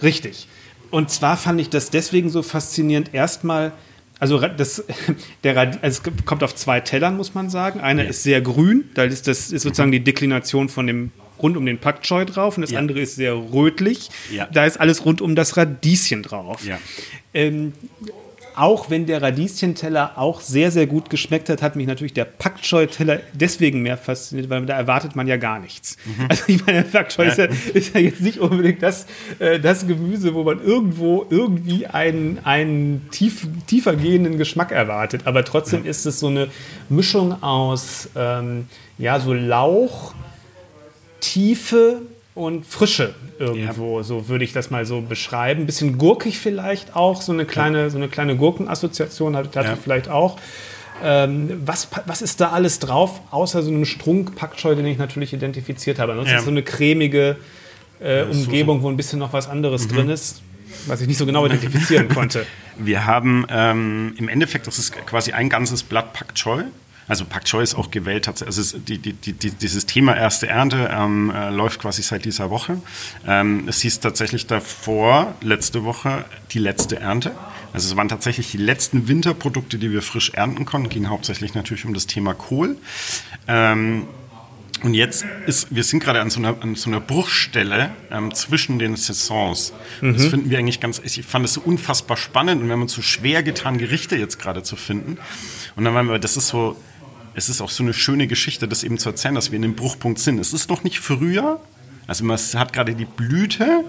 [0.01, 0.46] Richtig.
[0.91, 3.13] Und zwar fand ich das deswegen so faszinierend.
[3.13, 3.71] Erstmal,
[4.19, 4.83] also das,
[5.43, 7.79] der also es kommt auf zwei Tellern, muss man sagen.
[7.79, 8.09] Einer ja.
[8.09, 11.77] ist sehr grün, da ist das ist sozusagen die Deklination von dem rund um den
[11.77, 12.79] Pak Choi drauf und das ja.
[12.79, 14.09] andere ist sehr rötlich.
[14.31, 14.47] Ja.
[14.51, 16.61] Da ist alles rund um das Radieschen drauf.
[17.33, 17.73] Ähm,
[18.57, 22.61] auch wenn der Radieschenteller auch sehr, sehr gut geschmeckt hat, hat mich natürlich der Pak
[22.61, 25.97] Choi-Teller deswegen mehr fasziniert, weil da erwartet man ja gar nichts.
[26.05, 26.25] Mhm.
[26.29, 27.27] Also ich meine, der Pak Choi.
[27.27, 29.05] Ist, ja, ist, ja, jetzt nicht unbedingt das,
[29.39, 35.21] äh, das Gemüse, wo man irgendwo irgendwie einen, einen tief, tiefer gehenden Geschmack erwartet.
[35.25, 35.91] Aber trotzdem ja.
[35.91, 36.47] ist es so eine
[36.89, 38.67] Mischung aus ähm,
[38.97, 40.13] ja, so Lauch,
[41.19, 42.01] Tiefe,
[42.37, 44.03] und Frische irgendwo, ja.
[44.03, 45.63] so würde ich das mal so beschreiben.
[45.63, 47.89] Ein bisschen gurkig vielleicht auch, so eine kleine, ja.
[47.89, 49.77] so eine kleine Gurkenassoziation hatte, hatte ja.
[49.81, 50.37] vielleicht auch.
[51.03, 55.33] Ähm, was, was ist da alles drauf, außer so einem Strunk Packscheu, den ich natürlich
[55.33, 56.13] identifiziert habe?
[56.13, 57.37] Ansonsten ist so eine cremige
[57.99, 59.95] äh, Umgebung, wo ein bisschen noch was anderes mhm.
[59.95, 60.41] drin ist,
[60.87, 62.45] was ich nicht so genau identifizieren konnte.
[62.77, 66.63] Wir haben ähm, im Endeffekt, das ist quasi ein ganzes Blatt Pak Choi
[67.07, 71.31] Also Pak Choi ist auch gewählt, also die, die, die, dieses Thema erste Ernte ähm,
[71.33, 72.81] äh, läuft quasi seit dieser Woche.
[73.25, 77.31] Ähm, es hieß tatsächlich davor, letzte Woche, die letzte Ernte.
[77.73, 80.89] Also es waren tatsächlich die letzten Winterprodukte, die wir frisch ernten konnten.
[80.89, 82.77] Ging hauptsächlich natürlich um das Thema Kohl.
[83.47, 84.07] Ähm,
[84.83, 88.77] und jetzt ist, wir sind gerade an so einer, an so einer Bruchstelle ähm, zwischen
[88.77, 89.73] den Saisons.
[90.01, 90.13] Mhm.
[90.13, 92.93] Das finden wir eigentlich ganz, ich fand es so unfassbar spannend und wir haben uns
[92.93, 95.17] so schwer getan, Gerichte jetzt gerade zu finden.
[95.75, 96.77] Und dann waren wir, das ist so,
[97.37, 99.75] es ist auch so eine schöne Geschichte, das eben zu erzählen, dass wir in dem
[99.75, 100.39] Bruchpunkt sind.
[100.39, 101.61] Es ist noch nicht früher,
[102.07, 103.83] also man hat gerade die Blüte,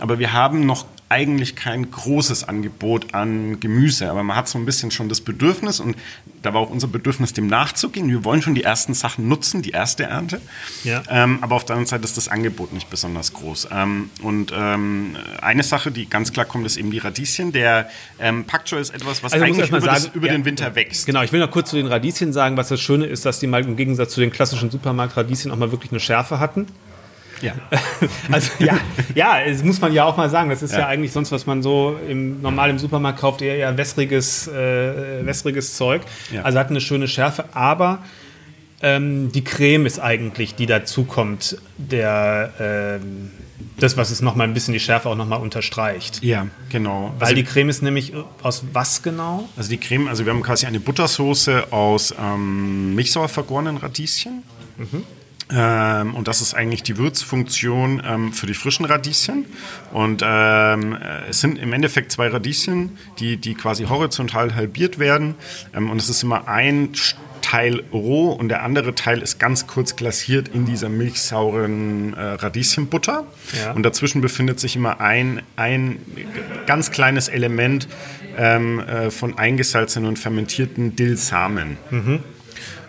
[0.00, 4.66] aber wir haben noch eigentlich kein großes Angebot an Gemüse, aber man hat so ein
[4.66, 5.96] bisschen schon das Bedürfnis und
[6.42, 8.08] da war auch unser Bedürfnis, dem nachzugehen.
[8.08, 10.40] Wir wollen schon die ersten Sachen nutzen, die erste Ernte.
[10.84, 11.02] Ja.
[11.08, 13.68] Ähm, aber auf der anderen Seite ist das Angebot nicht besonders groß.
[13.72, 17.52] Ähm, und ähm, eine Sache, die ganz klar kommt, ist eben die Radieschen.
[17.52, 17.88] Der
[18.20, 21.06] ähm, Pakcho ist etwas, was also eigentlich über, sagen, das, über ja, den Winter wächst.
[21.06, 23.46] Genau, ich will noch kurz zu den Radieschen sagen, was das Schöne ist, dass die
[23.46, 26.66] mal im Gegensatz zu den klassischen Supermarkt-Radieschen auch mal wirklich eine Schärfe hatten.
[27.42, 27.54] Ja.
[28.32, 28.78] also ja,
[29.14, 30.50] ja, das muss man ja auch mal sagen.
[30.50, 33.56] Das ist ja, ja eigentlich sonst, was man so im, normal im Supermarkt kauft, eher,
[33.56, 36.02] eher wässriges, äh, wässriges Zeug.
[36.32, 36.42] Ja.
[36.42, 38.00] Also hat eine schöne Schärfe, aber
[38.80, 43.30] ähm, die Creme ist eigentlich, die dazukommt, der ähm,
[43.78, 46.22] das, was es nochmal ein bisschen die Schärfe auch nochmal unterstreicht.
[46.22, 47.14] Ja, genau.
[47.18, 49.48] Weil also, die Creme ist nämlich aus was genau?
[49.56, 54.42] Also die Creme, also wir haben quasi eine Buttersoße aus ähm, milchsauer vergorenen Radieschen.
[54.76, 55.04] Mhm.
[55.50, 59.46] Ähm, und das ist eigentlich die Würzfunktion ähm, für die frischen Radieschen.
[59.92, 60.96] Und ähm,
[61.28, 65.34] es sind im Endeffekt zwei Radieschen, die, die quasi horizontal halbiert werden.
[65.74, 66.92] Ähm, und es ist immer ein
[67.40, 73.24] Teil roh und der andere Teil ist ganz kurz glasiert in dieser milchsauren äh, Radieschenbutter.
[73.58, 73.72] Ja.
[73.72, 75.98] Und dazwischen befindet sich immer ein, ein
[76.66, 77.88] ganz kleines Element
[78.36, 81.78] ähm, äh, von eingesalzenen und fermentierten Dillsamen.
[81.90, 82.20] Mhm.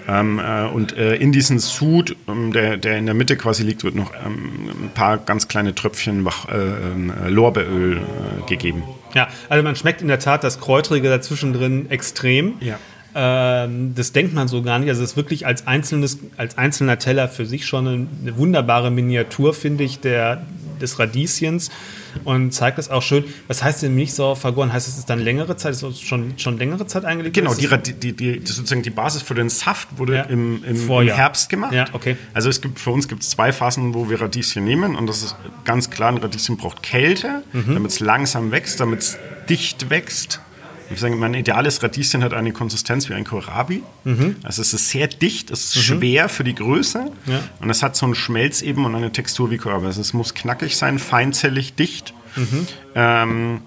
[0.10, 3.84] Ähm, äh, und äh, in diesen Sud, ähm, der, der in der Mitte quasi liegt,
[3.84, 8.84] wird noch ähm, ein paar ganz kleine Tröpfchen Wach, äh, ähm, Lorbeeröl äh, gegeben.
[9.14, 12.54] Ja, also man schmeckt in der Tat das Kräutrige dazwischen drin extrem.
[12.60, 12.80] Ja.
[13.16, 14.90] Ähm, das denkt man so gar nicht.
[14.90, 18.92] Also es ist wirklich als, einzelnes, als einzelner Teller für sich schon eine, eine wunderbare
[18.92, 20.44] Miniatur, finde ich, der,
[20.82, 21.70] des Radieschens
[22.24, 23.24] und zeigt das auch schön.
[23.48, 24.74] Was heißt denn Milchsauer vergoren?
[24.74, 27.36] Heißt es, ist dann längere Zeit, ist schon, schon längere Zeit eingelegt?
[27.36, 30.22] Genau, die, die, die, sozusagen die Basis für den Saft wurde ja.
[30.24, 31.74] im, im, im, Herbst gemacht.
[31.74, 32.18] Ja, okay.
[32.34, 35.24] Also es gibt, für uns gibt es zwei Phasen, wo wir Radieschen nehmen und das
[35.24, 37.74] ist ganz klar, ein Radieschen braucht Kälte, mhm.
[37.74, 39.18] damit es langsam wächst, damit es
[39.50, 40.42] dicht wächst.
[40.92, 43.84] Ich sagen, mein ideales Radieschen hat eine Konsistenz wie ein Kohlrabi.
[44.04, 44.38] Mhm.
[44.44, 45.82] Also es ist sehr dicht, es ist mhm.
[45.82, 47.40] schwer für die Größe ja.
[47.60, 49.86] und es hat so einen Schmelz eben und eine Textur wie Kohlrabi.
[49.86, 52.14] Also es muss knackig sein, feinzellig, dicht.
[52.36, 52.68] Mhm.
[52.96, 53.62] Ähm,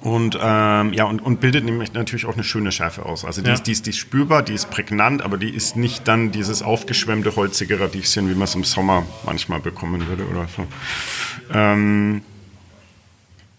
[0.00, 3.24] und, ähm, ja, und, und bildet nämlich natürlich auch eine schöne Schärfe aus.
[3.24, 3.54] Also die, ja.
[3.54, 6.62] ist, die, ist, die ist spürbar, die ist prägnant, aber die ist nicht dann dieses
[6.62, 10.66] aufgeschwemmte, holzige Radieschen, wie man es im Sommer manchmal bekommen würde oder so.
[11.52, 12.22] Ähm,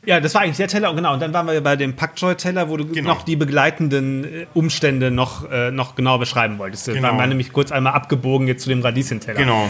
[0.08, 1.14] ja, das war eigentlich der Teller, genau.
[1.14, 3.10] Und dann waren wir bei dem Packjoy-Teller, wo du genau.
[3.10, 6.86] noch die begleitenden äh, Umstände noch, äh, noch genau beschreiben wolltest.
[6.86, 7.10] Genau.
[7.10, 9.38] Waren wir nämlich kurz einmal abgebogen jetzt zu dem Radieschen-Teller.
[9.38, 9.68] Genau.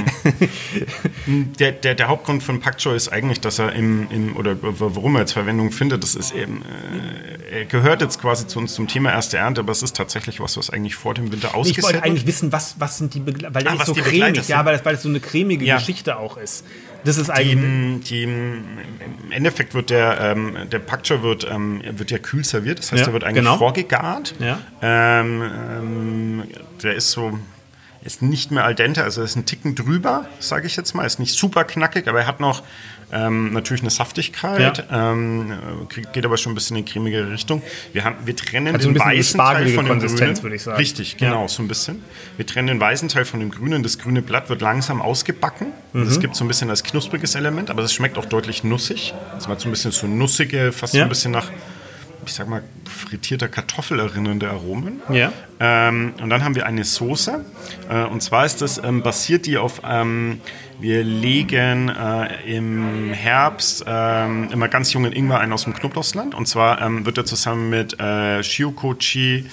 [1.59, 5.21] der, der, der Hauptgrund von Packjoy ist eigentlich, dass er im, im oder warum er
[5.21, 6.61] jetzt Verwendung findet, das ist eben,
[7.51, 10.39] äh, er gehört jetzt quasi zu uns zum Thema erste Ernte, aber es ist tatsächlich
[10.39, 13.21] was, was eigentlich vor dem Winter ausgesetzt Ich wollte eigentlich wissen, was, was sind die
[13.21, 15.65] Begleiter, weil der ah, ist so cremig, ja, weil das, weil das so eine cremige
[15.65, 15.77] ja.
[15.77, 16.63] Geschichte auch ist.
[17.03, 18.09] Das ist eigentlich.
[18.09, 22.79] Die, die, Im Endeffekt wird der, ähm, der Pakcha wird, ähm, wird ja kühl serviert,
[22.79, 23.57] das heißt, ja, der wird eigentlich genau.
[23.57, 24.35] vorgegart.
[24.39, 24.59] Ja.
[24.81, 26.43] Ähm, ähm,
[26.81, 27.37] der ist so
[28.07, 31.05] ist nicht mehr al dente, also ist ein Ticken drüber, sage ich jetzt mal.
[31.05, 32.63] Ist nicht super knackig, aber er hat noch
[33.11, 35.11] ähm, natürlich eine Saftigkeit, ja.
[35.13, 35.53] ähm,
[36.11, 37.61] geht aber schon ein bisschen in die cremige Richtung.
[37.93, 40.43] Wir, haben, wir trennen Hat den weißen Teil von dem grünen.
[40.43, 40.77] Würde ich sagen.
[40.77, 41.47] Richtig, genau, ja.
[41.47, 42.03] so ein bisschen.
[42.35, 43.81] Wir trennen den weißen Teil von dem grünen.
[43.81, 45.67] Das grüne Blatt wird langsam ausgebacken.
[45.93, 46.05] Mhm.
[46.05, 49.13] Das gibt so ein bisschen als knuspriges Element, aber es schmeckt auch deutlich nussig.
[49.37, 51.01] Es hat so ein bisschen so nussige, fast ja.
[51.01, 51.49] so ein bisschen nach
[52.27, 55.01] ich sag mal, frittierter Kartoffel erinnernde Aromen.
[55.11, 55.31] Ja.
[55.59, 57.43] Ähm, und dann haben wir eine Soße.
[57.89, 60.41] Äh, und zwar ist das, ähm, basiert die auf ähm,
[60.79, 66.35] wir legen äh, im Herbst äh, immer ganz jungen Ingwer ein aus dem Knoblauchsland.
[66.35, 69.49] Und zwar ähm, wird er zusammen mit äh, Shiokochi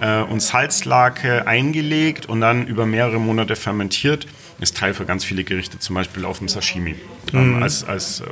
[0.00, 4.28] äh, und Salzlake eingelegt und dann über mehrere Monate fermentiert.
[4.60, 6.96] Ist Teil für ganz viele Gerichte, zum Beispiel auf dem Sashimi.
[7.32, 7.62] Ähm, mhm.
[7.62, 8.24] Als, als äh,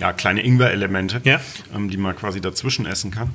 [0.00, 1.40] ja, kleine Ingwer-Elemente, ja.
[1.74, 3.34] ähm, die man quasi dazwischen essen kann.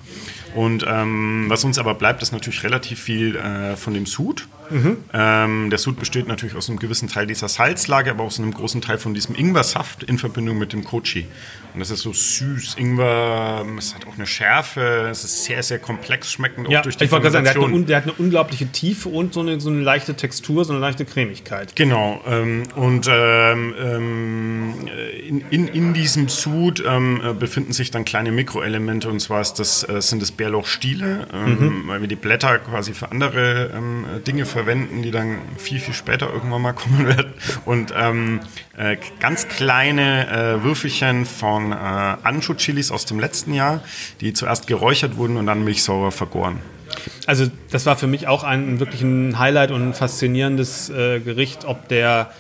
[0.56, 4.48] Und ähm, was uns aber bleibt, ist natürlich relativ viel äh, von dem Sud.
[4.72, 4.98] Mhm.
[5.14, 8.54] Ähm, der Sud besteht natürlich aus einem gewissen Teil dieser Salzlage, aber auch aus einem
[8.54, 11.28] großen Teil von diesem Ingwersaft in Verbindung mit dem Kochi.
[11.74, 15.80] Und das ist so süß, Ingwer, es hat auch eine Schärfe, es ist sehr, sehr
[15.80, 18.14] komplex schmeckend, ja, auch durch die ich wollte sagen, der hat, eine, der hat, eine,
[18.14, 21.76] unglaubliche Tiefe und so eine, so eine leichte Textur, so eine leichte Cremigkeit.
[21.76, 24.74] Genau, ähm, und ähm, ähm
[25.28, 29.88] in, in, in, diesem Sud ähm, äh, befinden sich dann kleine Mikroelemente, und zwar das,
[29.88, 31.88] äh, sind es Bärlauchstiele, ähm, mhm.
[31.88, 34.61] weil wir die Blätter quasi für andere ähm, Dinge verwenden,
[35.04, 37.34] die dann viel, viel später irgendwann mal kommen werden.
[37.66, 37.92] Und
[38.78, 43.82] äh, ganz kleine äh, Würfelchen von äh, Ancho-Chilis aus dem letzten Jahr,
[44.22, 46.60] die zuerst geräuchert wurden und dann milchsauer vergoren.
[47.26, 51.66] Also das war für mich auch ein wirklich ein Highlight und ein faszinierendes äh, Gericht,
[51.66, 52.32] ob der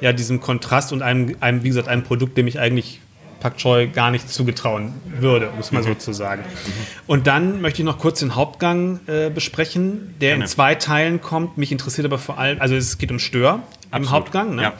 [0.00, 3.00] ja diesem Kontrast und einem, einem, wie gesagt, einem Produkt, dem ich eigentlich
[3.40, 5.88] Pak Choi gar nicht zugetrauen würde, muss man mhm.
[5.88, 6.42] so zu sagen.
[6.42, 6.72] Mhm.
[7.06, 10.44] Und dann möchte ich noch kurz den Hauptgang äh, besprechen, der Gerne.
[10.44, 11.58] in zwei Teilen kommt.
[11.58, 14.06] Mich interessiert aber vor allem, also es geht um Stör Absolut.
[14.06, 14.54] im Hauptgang.
[14.54, 14.62] Ne?
[14.62, 14.74] Ja.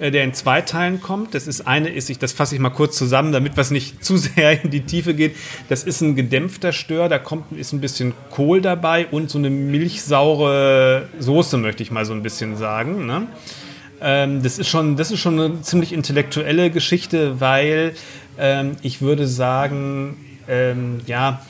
[0.00, 1.34] Äh, der in zwei Teilen kommt.
[1.34, 4.16] Das ist eine, ist ich, das fasse ich mal kurz zusammen, damit was nicht zu
[4.16, 5.36] sehr in die Tiefe geht.
[5.68, 9.50] Das ist ein gedämpfter Stör, da kommt ist ein bisschen Kohl dabei und so eine
[9.50, 13.06] milchsaure Soße, möchte ich mal so ein bisschen sagen.
[13.06, 13.26] Ne?
[14.00, 17.94] Ähm, das ist schon, das ist schon eine ziemlich intellektuelle Geschichte, weil
[18.38, 20.16] ähm, ich würde sagen,
[20.48, 21.42] ähm, ja,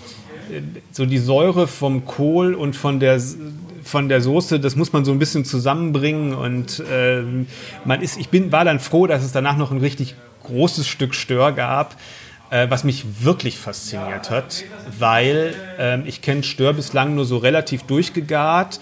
[0.50, 0.60] äh,
[0.90, 3.20] so die Säure vom Kohl und von der
[3.82, 7.22] von der Soße, das muss man so ein bisschen zusammenbringen und äh,
[7.84, 11.14] man ist, ich bin, war dann froh, dass es danach noch ein richtig großes Stück
[11.14, 11.96] Stör gab,
[12.50, 14.64] äh, was mich wirklich fasziniert hat,
[14.98, 18.80] weil äh, ich kenne Stör bislang nur so relativ durchgegart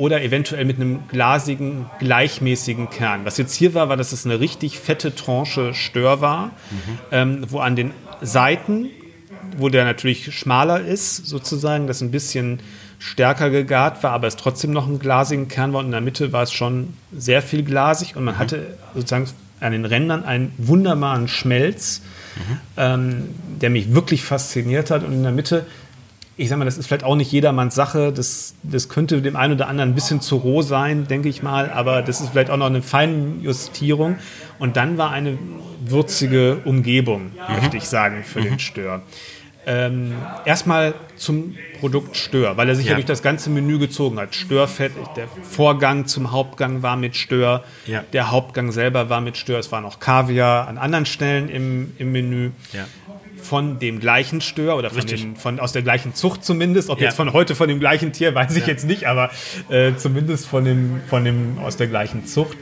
[0.00, 3.26] oder eventuell mit einem glasigen, gleichmäßigen Kern.
[3.26, 6.98] Was jetzt hier war, war, dass es eine richtig fette Tranche Stör war, mhm.
[7.12, 7.90] ähm, wo an den
[8.22, 8.86] Seiten,
[9.58, 12.60] wo der natürlich schmaler ist, sozusagen, das ein bisschen
[12.98, 16.32] stärker gegart war, aber es trotzdem noch einen glasigen Kern war und in der Mitte
[16.32, 18.38] war es schon sehr viel glasig und man mhm.
[18.38, 19.28] hatte sozusagen
[19.60, 22.00] an den Rändern einen wunderbaren Schmelz,
[22.36, 22.58] mhm.
[22.78, 23.28] ähm,
[23.60, 25.66] der mich wirklich fasziniert hat und in der Mitte
[26.40, 28.12] ich sage mal, das ist vielleicht auch nicht jedermanns Sache.
[28.12, 31.70] Das, das könnte dem einen oder anderen ein bisschen zu roh sein, denke ich mal.
[31.70, 34.16] Aber das ist vielleicht auch noch eine Feinjustierung.
[34.58, 35.38] Und dann war eine
[35.84, 37.56] würzige Umgebung, mhm.
[37.56, 38.44] möchte ich sagen, für mhm.
[38.44, 39.02] den Stör.
[39.66, 40.14] Ähm,
[40.46, 42.92] erstmal zum Produkt Stör, weil er sich ja.
[42.92, 42.96] ja.
[42.96, 44.34] durch das ganze Menü gezogen hat.
[44.34, 48.02] Störfett, der Vorgang zum Hauptgang war mit Stör, ja.
[48.14, 52.12] der Hauptgang selber war mit Stör, es war noch Kaviar an anderen Stellen im, im
[52.12, 52.52] Menü.
[52.72, 52.86] Ja.
[53.42, 56.90] Von dem gleichen Stör oder von, den, von aus der gleichen Zucht zumindest.
[56.90, 59.30] Ob jetzt von heute von dem gleichen Tier, weiß ich jetzt nicht, aber
[59.68, 62.56] äh, zumindest von dem, von dem aus der gleichen Zucht.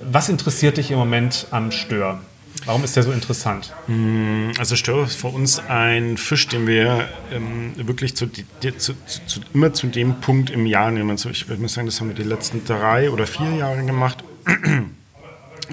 [0.00, 2.20] Was interessiert dich im Moment am Stör?
[2.64, 3.72] Warum ist der so interessant?
[3.86, 9.40] Mm, also Stör ist für uns ein Fisch, den wir ähm, wirklich zu, zu, zu,
[9.54, 11.10] immer zu dem Punkt im Jahr nehmen.
[11.10, 14.24] Also ich würde mal sagen, das haben wir die letzten drei oder vier Jahre gemacht.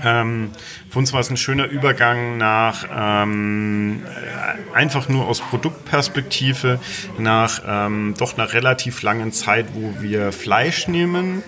[0.04, 0.52] Ähm,
[0.90, 6.80] für uns war es ein schöner Übergang nach ähm, äh, einfach nur aus Produktperspektive
[7.18, 11.44] nach ähm, doch einer relativ langen Zeit, wo wir Fleisch nehmen,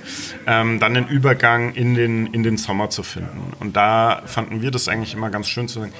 [0.45, 3.53] ähm, dann den Übergang in den, in den Sommer zu finden.
[3.59, 5.93] Und da fanden wir das eigentlich immer ganz schön zu sagen,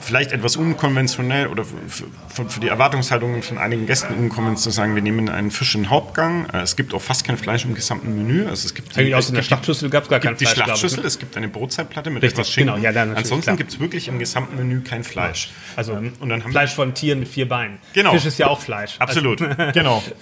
[0.00, 5.02] vielleicht etwas unkonventionell oder für, für, die Erwartungshaltungen von einigen Gästen unkonventionell zu sagen, wir
[5.02, 6.46] nehmen einen Fisch in Hauptgang.
[6.52, 8.46] Äh, es gibt auch fast kein Fleisch im gesamten Menü.
[8.46, 10.54] Also es gibt Eigentlich außer in der Schlachtschüssel gab es gar kein Fleisch.
[10.54, 12.82] Die Schlachtschüssel, es gibt eine Brotzeitplatte mit Richtig, etwas Schinken.
[12.82, 15.50] Genau, ja, Ansonsten gibt es wirklich im gesamten Menü kein Fleisch.
[15.76, 17.78] Also ähm, und dann haben Fleisch von Tieren mit vier Beinen.
[17.92, 18.12] Genau.
[18.12, 18.96] Fisch ist ja auch Fleisch.
[18.98, 19.72] Absolut, also.
[19.72, 20.02] genau.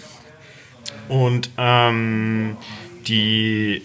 [1.08, 2.56] Und ähm,
[3.06, 3.82] die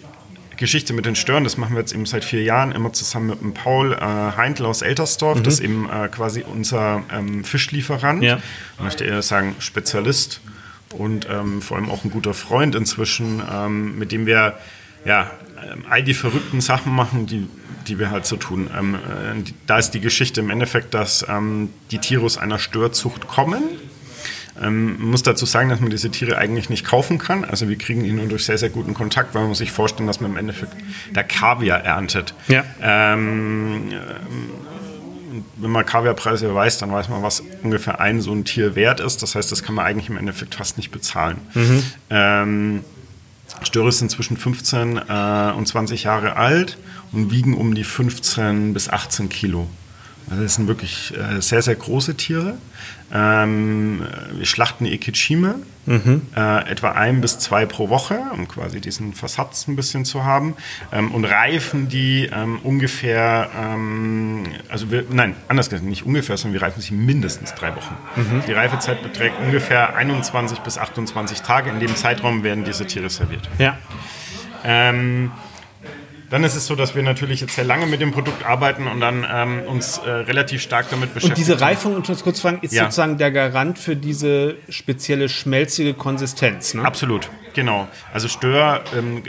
[0.62, 3.40] Geschichte mit den Stören, das machen wir jetzt eben seit vier Jahren immer zusammen mit
[3.40, 5.40] dem Paul äh, Heintl aus Eltersdorf.
[5.40, 5.42] Mhm.
[5.42, 8.22] Das ist eben äh, quasi unser ähm, Fischlieferant.
[8.22, 8.38] Ja.
[8.78, 10.40] Ich möchte eher sagen Spezialist
[10.96, 14.56] und ähm, vor allem auch ein guter Freund inzwischen, ähm, mit dem wir
[15.04, 15.32] ja,
[15.70, 17.48] ähm, all die verrückten Sachen machen, die,
[17.88, 18.70] die wir halt so tun.
[18.78, 23.26] Ähm, äh, da ist die Geschichte im Endeffekt, dass ähm, die Tiere aus einer Störzucht
[23.26, 23.64] kommen
[24.62, 27.44] ähm, man muss dazu sagen, dass man diese Tiere eigentlich nicht kaufen kann.
[27.44, 30.06] Also wir kriegen ihn nur durch sehr, sehr guten Kontakt, weil man muss sich vorstellen,
[30.06, 30.74] dass man im Endeffekt
[31.14, 32.34] der Kaviar erntet.
[32.48, 32.64] Ja.
[32.80, 33.92] Ähm,
[35.56, 39.22] wenn man Kaviarpreise weiß, dann weiß man, was ungefähr ein so ein Tier wert ist.
[39.22, 41.38] Das heißt, das kann man eigentlich im Endeffekt fast nicht bezahlen.
[41.54, 41.82] Mhm.
[42.10, 42.84] Ähm,
[43.62, 46.78] Störe sind zwischen 15 äh, und 20 Jahre alt
[47.12, 49.68] und wiegen um die 15 bis 18 Kilo.
[50.30, 52.54] Also das sind wirklich äh, sehr, sehr große Tiere.
[53.12, 56.22] Ähm, wir schlachten Ikechime, mhm.
[56.34, 60.54] äh, etwa ein bis zwei pro Woche, um quasi diesen Versatz ein bisschen zu haben.
[60.92, 63.50] Ähm, und reifen die ähm, ungefähr,
[64.68, 67.96] also wir, nein, anders gesagt, nicht ungefähr, sondern wir reifen sie mindestens drei Wochen.
[68.16, 68.42] Mhm.
[68.46, 71.70] Die Reifezeit beträgt ungefähr 21 bis 28 Tage.
[71.70, 73.48] In dem Zeitraum werden diese Tiere serviert.
[73.58, 73.76] Ja.
[74.64, 75.32] Ähm,
[76.32, 79.00] dann ist es so, dass wir natürlich jetzt sehr lange mit dem Produkt arbeiten und
[79.00, 81.32] dann ähm, uns äh, relativ stark damit beschäftigen.
[81.32, 82.84] Und diese Reifung, und kurz fragen, ist ja.
[82.84, 86.86] sozusagen der Garant für diese spezielle schmelzige Konsistenz, ne?
[86.86, 87.86] Absolut, genau.
[88.14, 89.22] Also Stör, ähm,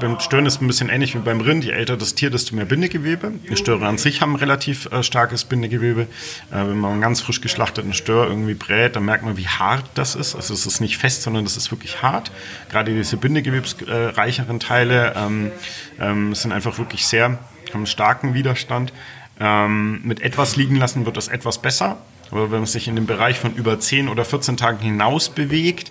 [0.00, 1.64] beim Stören ist es ein bisschen ähnlich wie beim Rind.
[1.64, 3.32] Je älter das Tier, desto mehr Bindegewebe.
[3.48, 6.02] Die Störe an sich haben relativ äh, starkes Bindegewebe.
[6.02, 6.06] Äh,
[6.50, 10.16] wenn man einen ganz frisch geschlachteten Stör irgendwie brät, dann merkt man, wie hart das
[10.16, 10.34] ist.
[10.34, 12.32] Also es ist nicht fest, sondern es ist wirklich hart.
[12.70, 15.52] Gerade diese bindegewebsreicheren Teile ähm,
[16.00, 17.38] ähm, sind einfach wirklich sehr, haben
[17.74, 18.92] einen starken Widerstand.
[19.38, 21.98] Ähm, mit etwas liegen lassen wird das etwas besser.
[22.30, 25.90] Aber wenn man sich in dem Bereich von über 10 oder 14 Tagen hinaus bewegt,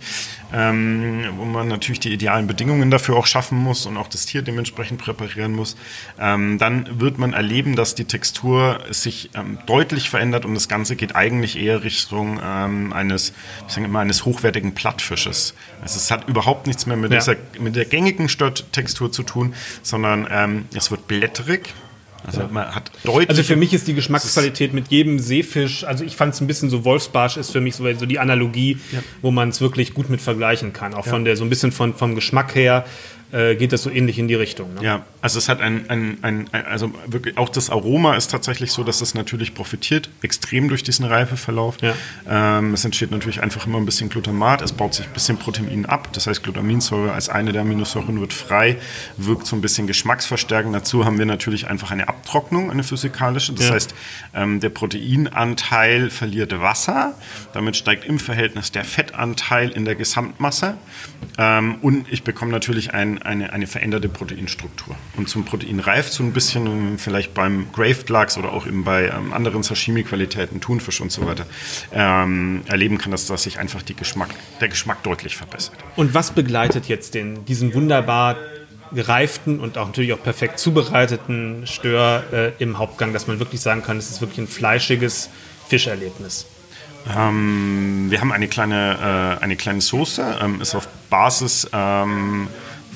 [0.52, 4.42] ähm, wo man natürlich die idealen Bedingungen dafür auch schaffen muss und auch das Tier
[4.42, 5.76] dementsprechend präparieren muss,
[6.20, 10.96] ähm, dann wird man erleben, dass die Textur sich ähm, deutlich verändert und das Ganze
[10.96, 13.34] geht eigentlich eher Richtung ähm, eines,
[13.68, 15.54] ich sage immer, eines hochwertigen Plattfisches.
[15.82, 17.20] Also es hat überhaupt nichts mehr mit, ja.
[17.20, 21.74] dieser, mit der gängigen Störtextur zu tun, sondern ähm, es wird blättrig,
[22.26, 23.30] also man hat deutlich.
[23.30, 26.70] Also für mich ist die Geschmacksqualität mit jedem Seefisch, also ich fand es ein bisschen
[26.70, 29.00] so Wolfsbarsch ist für mich so, so die Analogie, ja.
[29.22, 30.94] wo man es wirklich gut mit vergleichen kann.
[30.94, 31.12] Auch ja.
[31.12, 32.86] von der, so ein bisschen von, vom Geschmack her
[33.32, 34.74] äh, geht das so ähnlich in die Richtung.
[34.74, 34.84] Ne?
[34.84, 38.72] Ja, also es hat ein, ein, ein, ein, also wirklich auch das Aroma ist tatsächlich
[38.72, 41.78] so, dass es natürlich profitiert, extrem durch diesen Reifeverlauf.
[41.82, 41.94] Ja.
[42.28, 45.86] Ähm, es entsteht natürlich einfach immer ein bisschen Glutamat, es baut sich ein bisschen Protein
[45.86, 48.78] ab, das heißt Glutaminsäure als eine der Aminosäuren wird frei,
[49.18, 50.74] wirkt so ein bisschen geschmacksverstärkend.
[50.74, 53.74] Dazu haben wir natürlich einfach eine Abtrocknung, eine physikalische, das ja.
[53.74, 53.96] heißt
[54.34, 57.14] ähm, der Proteinanteil verliert Wasser,
[57.54, 60.78] damit steigt im Verhältnis der Fettanteil in der Gesamtmasse
[61.38, 64.96] ähm, und ich bekomme natürlich ein eine, eine veränderte Proteinstruktur.
[65.18, 69.08] Und zum Protein reift so ein bisschen, vielleicht beim Graved Lachs oder auch eben bei
[69.08, 71.46] ähm, anderen Sashimi-Qualitäten, Thunfisch und so weiter,
[71.92, 74.30] ähm, erleben kann, dass, dass sich einfach Geschmack,
[74.62, 75.76] der Geschmack deutlich verbessert.
[75.96, 78.38] Und was begleitet jetzt den, diesen wunderbar
[78.92, 83.84] gereiften und auch natürlich auch perfekt zubereiteten Stör äh, im Hauptgang, dass man wirklich sagen
[83.84, 85.30] kann, es ist wirklich ein fleischiges
[85.68, 86.48] Fischerlebnis?
[87.16, 92.48] Ähm, wir haben eine kleine, äh, eine kleine Soße, ähm, ist auf Basis ähm,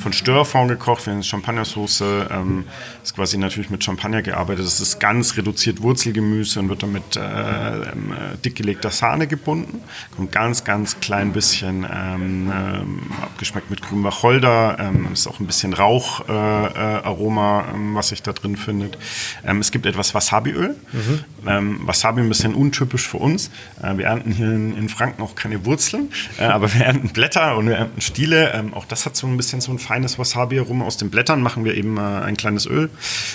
[0.03, 2.65] von Störfond gekocht, wir haben Champagnersoße, ähm,
[3.01, 4.65] ist quasi natürlich mit Champagner gearbeitet.
[4.65, 9.81] Das ist ganz reduziert Wurzelgemüse und wird dann mit äh, ähm, äh, dickgelegter Sahne gebunden.
[10.15, 14.77] Kommt ganz, ganz klein bisschen ähm, ähm, abgeschmeckt mit grünem Wacholder.
[14.77, 18.97] Ähm, ist auch ein bisschen Raucharoma, äh, äh, ähm, was sich da drin findet.
[19.45, 20.75] Ähm, es gibt etwas Wasabiöl.
[20.91, 21.23] Mhm.
[21.85, 23.51] Wasabi ein bisschen untypisch für uns.
[23.81, 27.57] Äh, wir ernten hier in, in, Franken auch keine Wurzeln, äh, aber wir ernten Blätter
[27.57, 28.63] und wir ernten Stiele.
[28.73, 30.85] auch das hat so ein bisschen so ein feines Wasabi-Aroma.
[30.85, 32.89] Aus den Blättern machen wir eben ein kleines Öl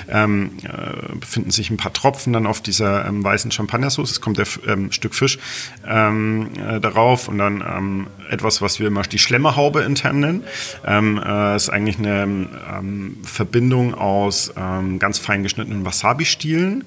[0.09, 4.11] ähm, äh, befinden sich ein paar Tropfen dann auf dieser ähm, weißen Champagnersauce.
[4.11, 5.39] Es kommt der ähm, Stück Fisch
[5.87, 10.45] ähm, äh, darauf und dann ähm, etwas, was wir immer die Schlemmerhaube intern nennen.
[10.87, 14.53] Ähm, äh, ist eigentlich eine ähm, Verbindung aus
[14.99, 16.85] ganz fein geschnittenen Wasabi-Stielen,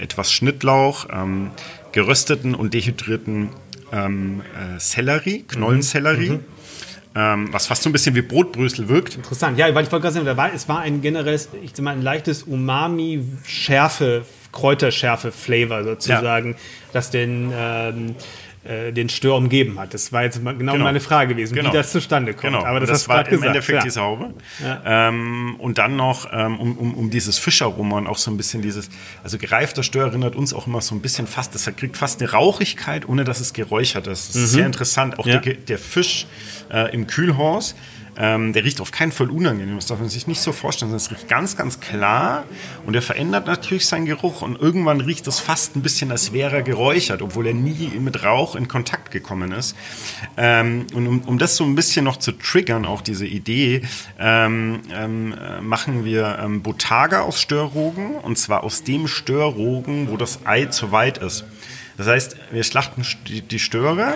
[0.00, 1.06] etwas Schnittlauch,
[1.92, 3.50] gerösteten und dehydrierten
[3.92, 6.30] äh, Sellerie, Knollensellerie.
[6.30, 6.55] Mhm.
[7.18, 9.16] Ähm, was fast so ein bisschen wie Brotbrösel wirkt.
[9.16, 11.92] Interessant, ja, weil ich wollte gerade sagen, war, es war ein generelles, ich sag mal,
[11.92, 16.56] ein leichtes Umami-Schärfe, Kräuterschärfe-Flavor sozusagen, ja.
[16.92, 18.16] das den ähm,
[18.66, 19.94] äh, den Stör umgeben hat.
[19.94, 20.78] Das war jetzt genau, genau.
[20.78, 21.70] meine Frage gewesen, genau.
[21.70, 22.54] wie das zustande kommt.
[22.54, 22.64] Genau.
[22.64, 23.46] Aber das, das war im gesagt.
[23.46, 23.90] Endeffekt ja.
[23.90, 24.34] die Haube.
[24.62, 25.08] Ja.
[25.08, 28.62] Ähm, und dann noch ähm, um, um, um dieses Fischeraroma und auch so ein bisschen
[28.62, 28.88] dieses,
[29.22, 32.30] also gereifter Stör erinnert uns auch immer so ein bisschen fast, das kriegt fast eine
[32.30, 34.28] Rauchigkeit, ohne dass es geräuchert ist.
[34.28, 34.56] Das ist mhm.
[34.56, 35.18] sehr interessant.
[35.18, 35.38] Auch ja.
[35.38, 36.26] der, der, Fisch
[36.72, 37.74] äh, im Kühlhaus
[38.18, 39.76] ähm, der riecht auf keinen Fall unangenehm.
[39.76, 40.92] Das darf man sich nicht so vorstellen.
[40.94, 42.44] Es riecht ganz, ganz klar
[42.86, 46.56] und er verändert natürlich seinen Geruch und irgendwann riecht es fast ein bisschen, als wäre
[46.56, 49.76] er geräuchert, obwohl er nie mit Rauch in Kontakt gekommen ist.
[50.36, 53.82] Ähm, und um, um, das so ein bisschen noch zu triggern, auch diese Idee,
[54.18, 60.40] ähm, ähm machen wir ähm, Botaga aus Störrogen und zwar aus dem Störrogen, wo das
[60.44, 61.44] Ei zu weit ist.
[61.96, 64.14] Das heißt, wir schlachten die, Störe,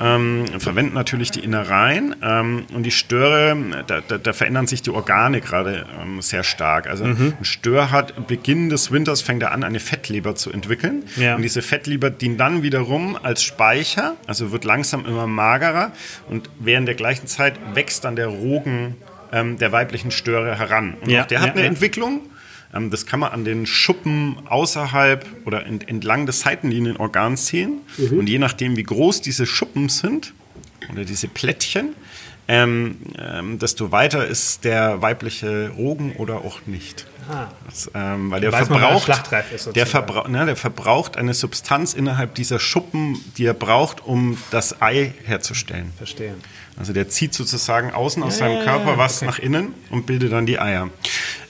[0.00, 4.90] ähm, verwenden natürlich die Innereien ähm, und die Störe, da, da, da, verändern sich die
[4.90, 6.86] Organe gerade ähm, sehr stark.
[6.86, 7.34] Also mhm.
[7.38, 11.36] ein Stör hat Beginn des Winters fängt er an, eine Fettleber zu entwickeln ja.
[11.36, 15.92] und diese Fettleber dient dann wiederum als Speicher, also wird langsam immer magerer
[16.28, 18.96] und während der gleichen Zeit wächst dann der Rogen
[19.32, 20.96] ähm, der weiblichen Störe heran.
[21.00, 22.22] Und ja, auch der hat ja, eine Entwicklung
[22.72, 27.80] das kann man an den Schuppen außerhalb oder ent entlang des Seitenlinienorgans sehen.
[27.96, 28.18] Mhm.
[28.18, 30.34] Und je nachdem, wie groß diese Schuppen sind
[30.92, 31.94] oder diese Plättchen,
[32.50, 37.06] ähm, ähm, desto weiter ist der weibliche Rogen oder auch nicht.
[37.30, 37.48] Ah.
[37.66, 39.08] Das, ähm, weil der verbraucht,
[39.54, 44.38] ist, der, Verbra ne, der verbraucht eine Substanz innerhalb dieser Schuppen, die er braucht, um
[44.50, 45.92] das Ei herzustellen.
[45.98, 46.34] Verstehe.
[46.78, 49.26] Also der zieht sozusagen außen aus ja, seinem Körper was okay.
[49.26, 50.90] nach innen und bildet dann die Eier.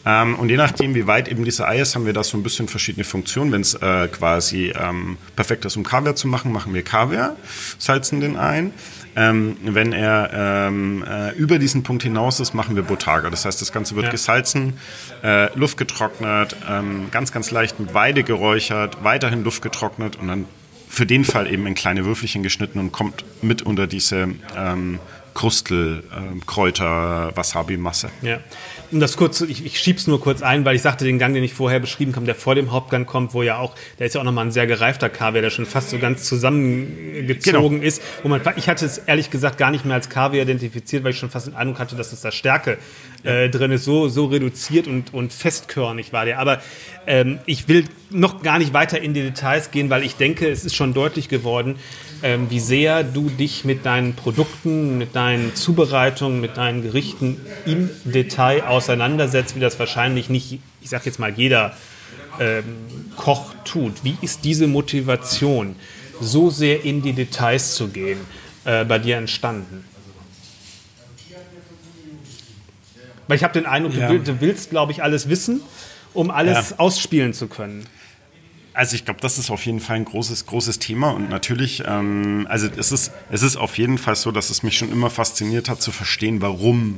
[0.06, 2.42] Ähm, und je nachdem, wie weit eben diese Eier ist, haben wir da so ein
[2.42, 3.52] bisschen verschiedene Funktionen.
[3.52, 7.36] Wenn es äh, quasi ähm, perfekt ist, um Kaviar zu machen, machen wir Kaviar,
[7.78, 8.72] salzen den ein.
[9.16, 13.30] Ähm, wenn er ähm, äh, über diesen Punkt hinaus ist, machen wir Botaga.
[13.30, 14.10] Das heißt, das Ganze wird ja.
[14.12, 14.74] gesalzen,
[15.24, 20.44] äh, Luft getrocknet, ähm, ganz, ganz leicht mit Weide geräuchert, weiterhin Luft getrocknet und dann
[20.88, 25.00] für den Fall eben in kleine Würfelchen geschnitten und kommt mit unter diese ähm,
[25.38, 28.10] Krustel, äh, Kräuter, Wasabi-Masse.
[28.22, 28.40] Ja.
[28.90, 31.44] Um das kurz, ich, ich schieb's nur kurz ein, weil ich sagte, den Gang, den
[31.44, 34.20] ich vorher beschrieben habe, der vor dem Hauptgang kommt, wo ja auch, der ist ja
[34.20, 37.86] auch nochmal ein sehr gereifter Kaviar, der schon fast so ganz zusammengezogen genau.
[37.86, 38.02] ist.
[38.24, 41.18] Wo man, ich hatte es ehrlich gesagt gar nicht mehr als Kaviar identifiziert, weil ich
[41.18, 42.76] schon fast den Eindruck hatte, dass es da Stärke
[43.22, 43.84] äh, drin ist.
[43.84, 46.40] So, so reduziert und, und festkörnig war der.
[46.40, 46.60] Aber
[47.06, 50.64] ähm, ich will noch gar nicht weiter in die Details gehen, weil ich denke, es
[50.64, 51.76] ist schon deutlich geworden,
[52.22, 57.90] ähm, wie sehr du dich mit deinen Produkten, mit deinen Zubereitungen, mit deinen Gerichten im
[58.04, 61.74] Detail auseinandersetzt, wie das wahrscheinlich nicht, ich sag jetzt mal, jeder
[62.40, 62.64] ähm,
[63.16, 64.04] Koch tut.
[64.04, 65.76] Wie ist diese Motivation,
[66.20, 68.18] so sehr in die Details zu gehen,
[68.64, 69.84] äh, bei dir entstanden?
[73.28, 74.12] Weil ich habe den Eindruck, ja.
[74.12, 75.60] du, willst, glaube ich, alles wissen,
[76.14, 76.78] um alles ja.
[76.78, 77.84] ausspielen zu können.
[78.78, 82.46] Also ich glaube, das ist auf jeden Fall ein großes, großes Thema und natürlich, ähm,
[82.48, 85.68] also es ist, es ist auf jeden Fall so, dass es mich schon immer fasziniert
[85.68, 86.96] hat zu verstehen, warum.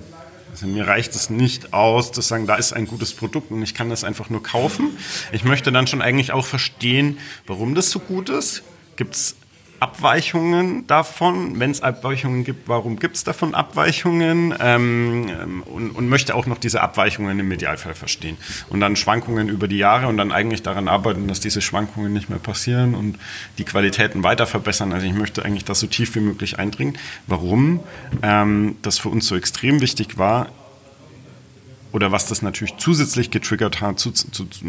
[0.52, 3.72] Also mir reicht es nicht aus, zu sagen, da ist ein gutes Produkt und ich
[3.72, 4.90] kann das einfach nur kaufen.
[5.32, 7.16] Ich möchte dann schon eigentlich auch verstehen,
[7.46, 8.62] warum das so gut ist.
[8.96, 9.36] Gibt es
[9.80, 11.58] Abweichungen davon?
[11.58, 14.54] Wenn es Abweichungen gibt, warum gibt es davon Abweichungen?
[14.60, 18.36] Ähm, ähm, und, und, möchte auch noch diese Abweichungen im Idealfall verstehen.
[18.68, 22.28] Und dann Schwankungen über die Jahre und dann eigentlich daran arbeiten, dass diese Schwankungen nicht
[22.28, 23.18] mehr passieren und
[23.58, 24.92] die Qualitäten weiter verbessern.
[24.92, 26.98] Also ich möchte eigentlich das so tief wie möglich eindringen.
[27.26, 27.80] Warum
[28.22, 30.48] ähm, das für uns so extrem wichtig war,
[31.92, 34.64] oder was das natürlich zusätzlich getriggert hat, zu, zu, zu,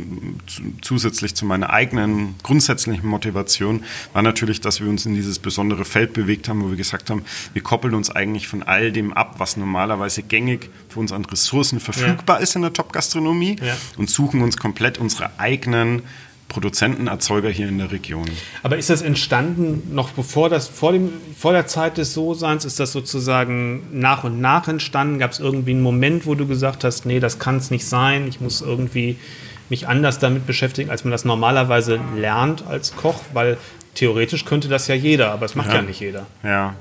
[0.82, 6.14] zusätzlich zu meiner eigenen grundsätzlichen Motivation, war natürlich, dass wir uns in dieses besondere Feld
[6.14, 9.58] bewegt haben, wo wir gesagt haben, wir koppeln uns eigentlich von all dem ab, was
[9.58, 12.44] normalerweise gängig für uns an Ressourcen verfügbar ja.
[12.44, 13.78] ist in der Top-Gastronomie ja.
[13.98, 16.04] und suchen uns komplett unsere eigenen
[16.52, 18.30] Produzentenerzeuger hier in der Region.
[18.62, 22.66] Aber ist das entstanden noch bevor das vor dem vor der Zeit des So-Seins?
[22.66, 25.18] Ist das sozusagen nach und nach entstanden?
[25.18, 28.28] Gab es irgendwie einen Moment, wo du gesagt hast, nee, das kann es nicht sein,
[28.28, 29.16] ich muss irgendwie
[29.70, 33.22] mich anders damit beschäftigen, als man das normalerweise lernt als Koch?
[33.34, 33.58] Weil
[33.96, 36.28] theoretisch könnte das ja jeder, aber es macht ja, ja nicht jeder.
[36.44, 36.76] Ja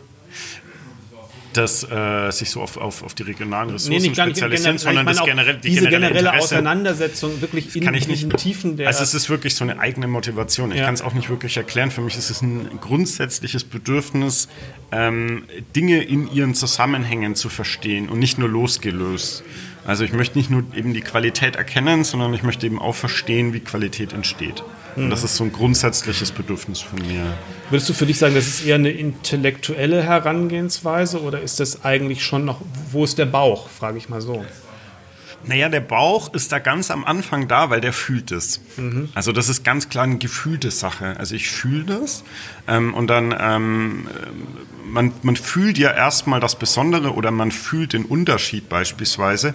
[1.53, 5.25] das äh, sich so auf, auf, auf die regionalen Ressourcen nee, nicht spezialisieren, sondern das
[5.25, 8.87] generell, die diese generelle, generelle Auseinandersetzung wirklich in diesen Tiefen der.
[8.87, 10.71] Also es ist wirklich so eine eigene Motivation.
[10.71, 10.85] Ich ja.
[10.85, 11.91] kann es auch nicht wirklich erklären.
[11.91, 14.49] Für mich ist es ein grundsätzliches Bedürfnis,
[14.93, 15.45] ähm,
[15.75, 19.45] Dinge in ihren Zusammenhängen zu verstehen und nicht nur losgelöst.
[19.87, 23.53] Also ich möchte nicht nur eben die Qualität erkennen, sondern ich möchte eben auch verstehen,
[23.53, 24.63] wie Qualität entsteht.
[24.97, 27.25] Und das ist so ein grundsätzliches Bedürfnis von mir.
[27.71, 32.25] Würdest du für dich sagen, das ist eher eine intellektuelle Herangehensweise oder ist das eigentlich
[32.25, 32.61] schon noch,
[32.91, 34.45] wo ist der Bauch, frage ich mal so?
[35.45, 38.61] Naja, der Bauch ist da ganz am Anfang da, weil der fühlt es.
[38.77, 39.09] Mhm.
[39.15, 41.17] Also das ist ganz klar eine gefühlte Sache.
[41.19, 42.25] Also ich fühle das
[42.69, 44.09] ähm, und dann, ähm,
[44.85, 49.55] man, man fühlt ja erstmal das Besondere oder man fühlt den Unterschied beispielsweise.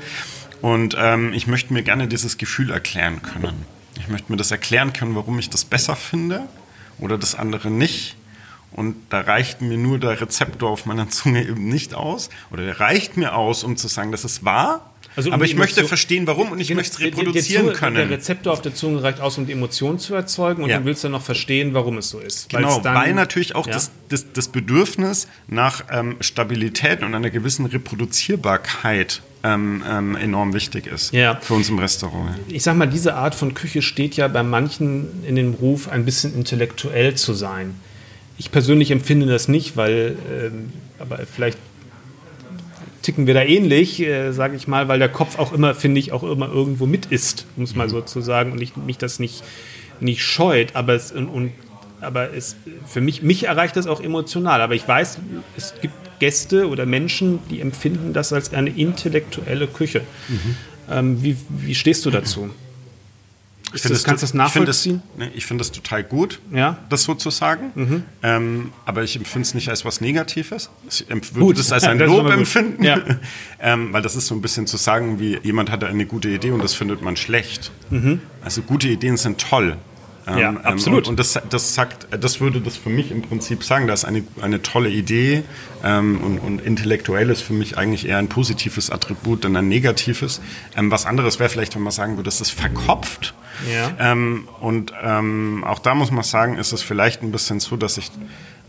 [0.62, 3.66] Und ähm, ich möchte mir gerne dieses Gefühl erklären können.
[4.00, 6.48] Ich möchte mir das erklären können, warum ich das besser finde
[7.00, 8.16] oder das andere nicht.
[8.72, 12.30] Und da reicht mir nur der Rezeptor auf meiner Zunge eben nicht aus.
[12.52, 14.92] Oder der reicht mir aus, um zu sagen, dass es wahr.
[15.16, 17.96] Also aber ich möchte verstehen, warum und ich möchte es reproduzieren der, können.
[17.96, 20.78] Der Rezeptor auf der Zunge reicht aus, um die Emotion zu erzeugen und ja.
[20.78, 22.50] dann willst du noch verstehen, warum es so ist.
[22.50, 23.74] Genau, weil natürlich auch ja.
[23.74, 30.88] das, das, das, Bedürfnis nach ähm, Stabilität und einer gewissen Reproduzierbarkeit ähm, ähm, enorm wichtig
[30.88, 31.36] ist ja.
[31.36, 32.36] für uns im Restaurant.
[32.48, 36.04] Ich sag mal, diese Art von Küche steht ja bei manchen in dem Ruf, ein
[36.04, 37.76] bisschen intellektuell zu sein.
[38.38, 41.58] Ich persönlich empfinde das nicht, weil, ähm, aber vielleicht
[43.06, 46.12] ticken wir da ähnlich, äh, sage ich mal, weil der Kopf auch immer, finde ich,
[46.12, 49.20] auch immer irgendwo mit ist, um es mal so zu sagen, und ich, mich das
[49.20, 49.44] nicht,
[50.00, 51.52] nicht scheut, aber es, und,
[52.02, 52.56] aber es,
[52.88, 54.60] für mich, mich erreicht das auch emotional.
[54.62, 55.20] Aber ich weiß,
[55.56, 60.02] es gibt Gäste oder Menschen, die empfinden das als eine intellektuelle Küche.
[60.28, 60.56] Mhm.
[60.90, 62.50] Ähm, wie, wie stehst du dazu?
[63.76, 65.02] Ich finde das, kannst du das nachvollziehen?
[65.18, 66.78] Ich finde es, find das total gut, Ja.
[66.90, 67.72] das so zu sagen.
[67.76, 68.04] Mhm.
[68.24, 70.70] Ähm, aber ich empfinde es nicht als was Negatives.
[70.90, 71.06] Ich
[71.36, 72.84] würde das als ein das Lob empfinden.
[72.84, 73.02] Ja.
[73.60, 76.52] ähm, weil das ist so ein bisschen zu sagen, wie jemand hatte eine gute Idee
[76.52, 77.72] und das findet man schlecht.
[78.44, 79.78] Also gute Ideen sind toll.
[80.28, 80.38] Mhm.
[80.38, 81.08] Ja, absolut.
[81.08, 84.06] Und, und das, das sagt, das würde das für mich im Prinzip sagen, das ist
[84.06, 85.44] eine, eine tolle Idee
[85.84, 90.42] ähm, und, und intellektuell ist für mich eigentlich eher ein positives Attribut, denn ein negatives.
[90.76, 93.34] Ähm, was anderes wäre vielleicht, wenn man sagen würde, das ist verkopft.
[93.72, 94.12] Ja.
[94.12, 97.98] Ähm, und ähm, auch da muss man sagen, ist es vielleicht ein bisschen so, dass
[97.98, 98.12] ich,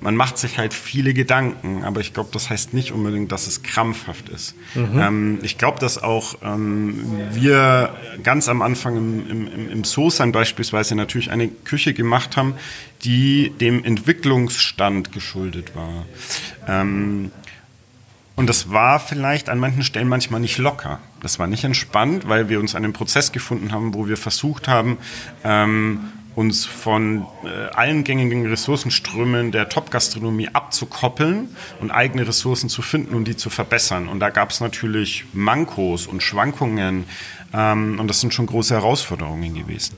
[0.00, 3.62] man macht sich halt viele Gedanken, aber ich glaube, das heißt nicht unbedingt, dass es
[3.62, 4.54] krampfhaft ist.
[4.76, 7.00] Ähm, ich glaube, dass auch ähm,
[7.32, 12.54] wir ganz am Anfang im, im, im- Soßan beispielsweise natürlich eine Küche gemacht haben,
[13.04, 16.04] die dem Entwicklungsstand geschuldet war.
[16.68, 17.30] Ähm,
[18.34, 21.00] und das war vielleicht an manchen Stellen manchmal nicht locker.
[21.22, 24.68] Das war nicht entspannt, weil wir uns an einem Prozess gefunden haben, wo wir versucht
[24.68, 24.98] haben,
[25.42, 26.00] ähm,
[26.36, 31.48] uns von äh, allen gängigen Ressourcenströmen der Top-Gastronomie abzukoppeln
[31.80, 34.06] und eigene Ressourcen zu finden und die zu verbessern.
[34.06, 37.04] Und da gab es natürlich Mankos und Schwankungen.
[37.54, 39.96] Ähm, und das sind schon große Herausforderungen gewesen.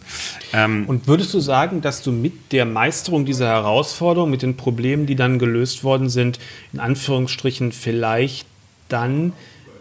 [0.52, 5.06] Ähm, Und würdest du sagen, dass du mit der Meisterung dieser Herausforderung, mit den Problemen,
[5.06, 6.38] die dann gelöst worden sind,
[6.72, 8.46] in Anführungsstrichen vielleicht
[8.88, 9.32] dann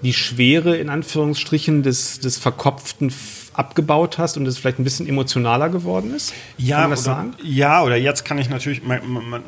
[0.01, 3.11] die Schwere in Anführungsstrichen des, des Verkopften
[3.53, 6.33] abgebaut hast und es vielleicht ein bisschen emotionaler geworden ist?
[6.57, 7.33] Ja, oder, sagen?
[7.43, 8.83] ja, oder jetzt kann ich natürlich.
[8.83, 9.43] Man, man,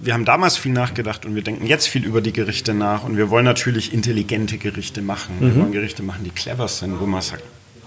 [0.00, 3.16] wir haben damals viel nachgedacht und wir denken jetzt viel über die Gerichte nach und
[3.16, 5.36] wir wollen natürlich intelligente Gerichte machen.
[5.40, 7.42] Wir wollen Gerichte machen, die clever sind, wo man sagt,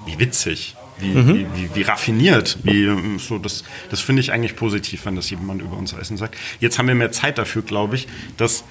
[0.05, 5.05] wie witzig, wie, wie, wie, wie raffiniert, wie so das, das finde ich eigentlich positiv,
[5.05, 6.35] wenn das jemand über unser Essen sagt.
[6.59, 8.65] Jetzt haben wir mehr Zeit dafür, glaube ich, dass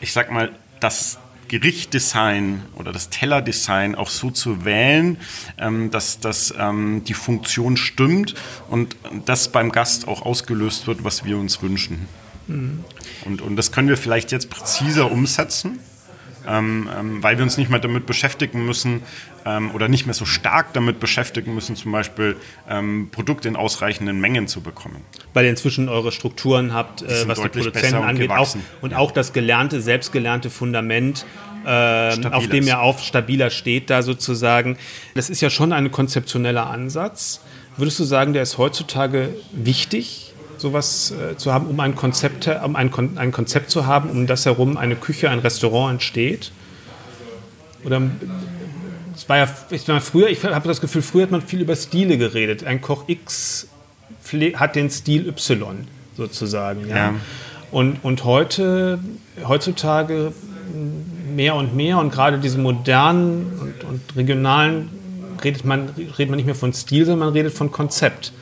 [0.00, 1.18] ich sag mal, das
[1.60, 5.18] Gerichtdesign oder das Tellerdesign auch so zu wählen,
[5.56, 8.34] ähm, dass, dass ähm, die Funktion stimmt
[8.68, 12.08] und das beim Gast auch ausgelöst wird, was wir uns wünschen.
[12.46, 15.78] Und, und das können wir vielleicht jetzt präziser umsetzen,
[16.48, 19.02] ähm, ähm, weil wir uns nicht mehr damit beschäftigen müssen
[19.44, 22.36] ähm, oder nicht mehr so stark damit beschäftigen müssen, zum Beispiel
[22.68, 25.02] ähm, Produkte in ausreichenden Mengen zu bekommen.
[25.32, 29.10] Weil ihr inzwischen eure Strukturen habt, äh, was die Produzenten und angeht, auch, und auch
[29.10, 31.26] das gelernte, selbstgelernte Fundament,
[31.66, 34.76] ähm, auf dem ihr auf stabiler steht, da sozusagen.
[35.14, 37.40] Das ist ja schon ein konzeptioneller Ansatz.
[37.76, 40.23] Würdest du sagen, der ist heutzutage wichtig,
[40.64, 44.26] sowas äh, zu haben, um ein Konzept, um ein, Kon ein Konzept zu haben, um
[44.26, 46.52] das herum eine Küche, ein Restaurant entsteht?
[47.84, 48.02] Oder
[49.14, 51.76] es war ja ich war früher, ich habe das Gefühl, früher hat man viel über
[51.76, 52.64] Stile geredet.
[52.64, 53.68] Ein Koch X
[54.54, 55.86] hat den Stil Y
[56.16, 56.88] sozusagen.
[56.88, 56.96] Ja.
[56.96, 57.14] Ja.
[57.70, 58.98] Und, und heute,
[59.46, 60.32] heutzutage
[61.34, 64.88] mehr und mehr und gerade diese modernen und, und regionalen
[65.42, 68.32] redet man, redet man nicht mehr von Stil, sondern man redet von Konzept.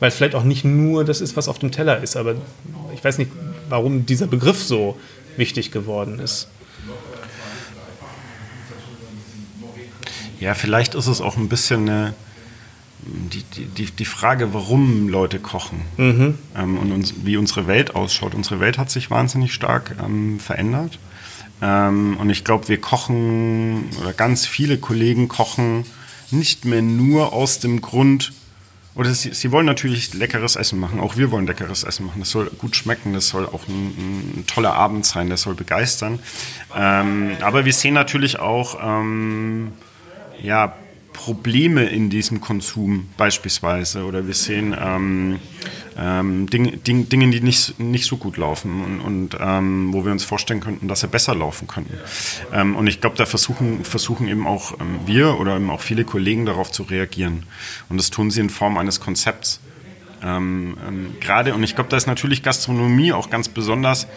[0.00, 2.36] Weil vielleicht auch nicht nur das ist, was auf dem Teller ist, aber
[2.94, 3.30] ich weiß nicht,
[3.68, 4.96] warum dieser Begriff so
[5.36, 6.48] wichtig geworden ist.
[10.40, 12.14] Ja, vielleicht ist es auch ein bisschen eine,
[13.06, 15.82] die, die, die, Frage, warum Leute kochen
[16.56, 18.34] ähm, und uns, wie unsere Welt ausschaut.
[18.34, 20.98] Unsere Welt hat sich wahnsinnig stark ähm, verändert.
[21.62, 25.84] Ähm, und ich glaube, wir kochen, oder ganz viele Kollegen kochen
[26.30, 28.32] nicht mehr nur aus dem Grund,
[28.94, 31.00] oder sie, sie wollen natürlich leckeres Essen machen.
[31.00, 32.20] Auch wir wollen leckeres Essen machen.
[32.20, 33.12] Das soll gut schmecken.
[33.12, 35.30] Das soll auch ein, ein toller Abend sein.
[35.30, 36.20] Das soll begeistern.
[36.76, 39.72] Ähm, aber wir sehen natürlich auch ähm,
[40.40, 40.74] ja,
[41.14, 44.04] Probleme in diesem Konsum beispielsweise.
[44.04, 45.40] Oder wir sehen ähm,
[45.96, 50.12] ähm, Ding, Ding, Dinge, die nicht, nicht so gut laufen und, und ähm, wo wir
[50.12, 51.94] uns vorstellen könnten, dass sie besser laufen könnten.
[52.52, 56.04] Ähm, und ich glaube, da versuchen, versuchen eben auch ähm, wir oder eben auch viele
[56.04, 57.44] Kollegen darauf zu reagieren.
[57.88, 59.60] Und das tun sie in Form eines Konzepts.
[60.22, 60.76] Ähm,
[61.20, 64.08] Gerade, und ich glaube, da ist natürlich Gastronomie auch ganz besonders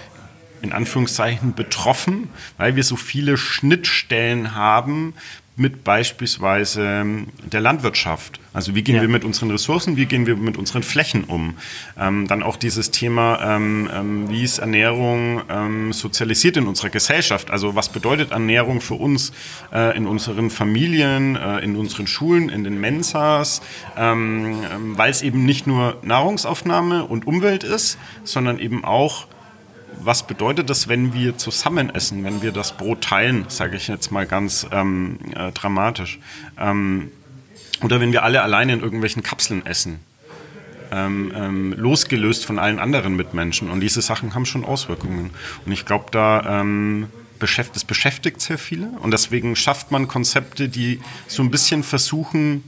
[0.63, 5.13] in Anführungszeichen betroffen, weil wir so viele Schnittstellen haben
[5.59, 8.39] mit beispielsweise ähm, der Landwirtschaft.
[8.53, 9.01] Also wie gehen Ja.
[9.01, 11.55] wir mit unseren Ressourcen, wie gehen wir mit unseren Flächen um?
[11.99, 17.49] Ähm, dann auch dieses Thema, ähm, ähm, wie ist Ernährung ähm, sozialisiert in unserer Gesellschaft?
[17.49, 19.31] Also was bedeutet Ernährung für uns
[19.73, 23.61] äh, in unseren Familien, äh, in unseren Schulen, in den Mensas?
[23.97, 24.57] Ähm,
[24.95, 29.25] weil es eben nicht nur Nahrungsaufnahme und Umwelt ist, sondern eben auch
[29.99, 34.11] was bedeutet das, wenn wir zusammen essen, wenn wir das Brot teilen, sage ich jetzt
[34.11, 36.19] mal ganz ähm, äh, dramatisch.
[36.57, 37.11] Ähm,
[37.83, 39.99] oder wenn wir alle alleine in irgendwelchen Kapseln essen,
[40.91, 43.69] ähm, ähm, losgelöst von allen anderen Mitmenschen.
[43.69, 45.31] Und diese Sachen haben schon Auswirkungen.
[45.65, 47.07] Und ich glaube, da ähm,
[47.39, 48.87] beschäftigt, das beschäftigt sehr viele.
[49.01, 52.63] Und deswegen schafft man Konzepte, die so ein bisschen versuchen,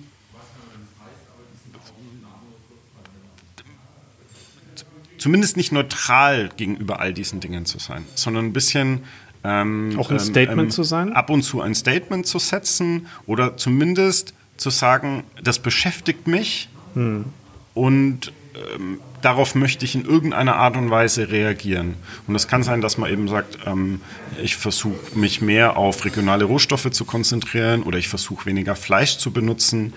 [5.20, 9.04] zumindest nicht neutral gegenüber all diesen Dingen zu sein, sondern ein bisschen
[9.44, 11.14] ähm, auch ein ähm, Statement ähm, zu sein?
[11.14, 17.26] Ab und zu ein Statement zu setzen oder zumindest zu sagen, das beschäftigt mich hm.
[17.74, 18.34] und
[18.76, 21.96] ähm, darauf möchte ich in irgendeiner Art und Weise reagieren.
[22.28, 24.02] Und es kann sein, dass man eben sagt, ähm,
[24.42, 29.32] ich versuche mich mehr auf regionale Rohstoffe zu konzentrieren oder ich versuche weniger Fleisch zu
[29.32, 29.94] benutzen.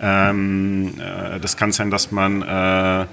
[0.00, 3.06] Ähm, äh, das kann sein, dass man äh,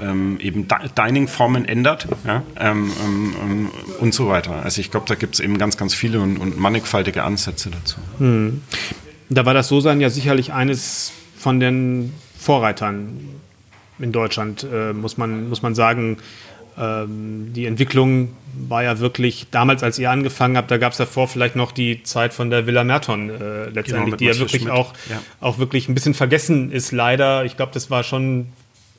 [0.00, 0.66] ähm, eben
[0.96, 3.70] Dining-Formen ändert ja, ähm, ähm, ähm,
[4.00, 4.62] und so weiter.
[4.62, 7.96] Also ich glaube, da gibt es eben ganz, ganz viele und, und mannigfaltige Ansätze dazu.
[8.18, 8.62] Hm.
[9.28, 13.20] Da war das So-Sein ja sicherlich eines von den Vorreitern
[13.98, 16.18] in Deutschland, äh, muss, man, muss man sagen.
[16.76, 18.30] Ähm, die Entwicklung
[18.68, 22.02] war ja wirklich, damals als ihr angefangen habt, da gab es davor vielleicht noch die
[22.02, 25.20] Zeit von der Villa Merton äh, letztendlich, genau, die ja wirklich auch, ja.
[25.40, 27.44] auch wirklich ein bisschen vergessen ist, leider.
[27.44, 28.48] Ich glaube, das war schon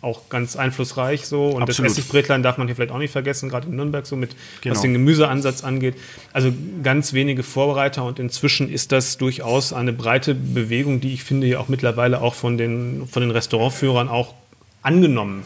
[0.02, 1.48] auch ganz einflussreich so.
[1.48, 1.90] Und Absolut.
[1.90, 4.76] das Essigbrätlein darf man hier vielleicht auch nicht vergessen, gerade in Nürnberg so mit, genau.
[4.76, 5.96] was den Gemüseansatz angeht.
[6.32, 11.48] Also ganz wenige Vorbereiter und inzwischen ist das durchaus eine breite Bewegung, die ich finde
[11.48, 14.34] ja auch mittlerweile auch von den, von den Restaurantführern auch
[14.84, 15.46] angenommen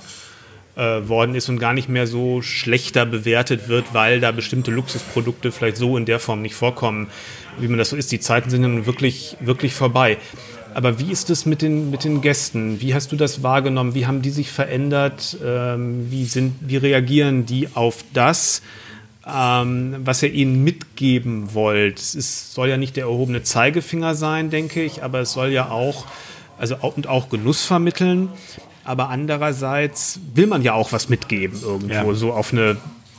[0.75, 5.51] äh, worden ist und gar nicht mehr so schlechter bewertet wird, weil da bestimmte Luxusprodukte
[5.51, 7.07] vielleicht so in der Form nicht vorkommen,
[7.59, 8.11] wie man das so ist.
[8.11, 10.17] Die Zeiten sind dann wirklich, wirklich vorbei.
[10.79, 12.79] Aber wie ist es mit den, mit den Gästen?
[12.79, 13.95] Wie hast du das wahrgenommen?
[13.95, 15.35] Wie haben die sich verändert?
[15.43, 18.61] Ähm, wie, sind, wie reagieren die auf das,
[19.27, 21.99] ähm, was ihr ihnen mitgeben wollt?
[21.99, 25.69] Es ist, soll ja nicht der erhobene Zeigefinger sein, denke ich, aber es soll ja
[25.69, 26.05] auch,
[26.57, 28.29] also auch, und auch Genuss vermitteln.
[28.85, 32.13] Aber andererseits will man ja auch was mitgeben irgendwo, ja.
[32.13, 32.77] so auf eine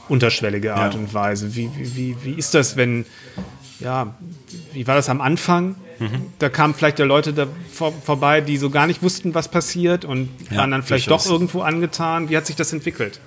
[0.09, 1.01] unterschwellige Art ja.
[1.01, 1.55] und Weise.
[1.55, 3.05] Wie, wie, wie ist das, wenn,
[3.81, 4.15] ja,
[4.73, 5.75] wie war das am Anfang?
[6.39, 10.07] Da kamen vielleicht ja Leute da vor, vorbei, die so gar nicht wussten, was passiert
[10.07, 12.31] und ja, waren dann vielleicht doch irgendwo angetan.
[12.31, 13.21] Wie hat sich das entwickelt?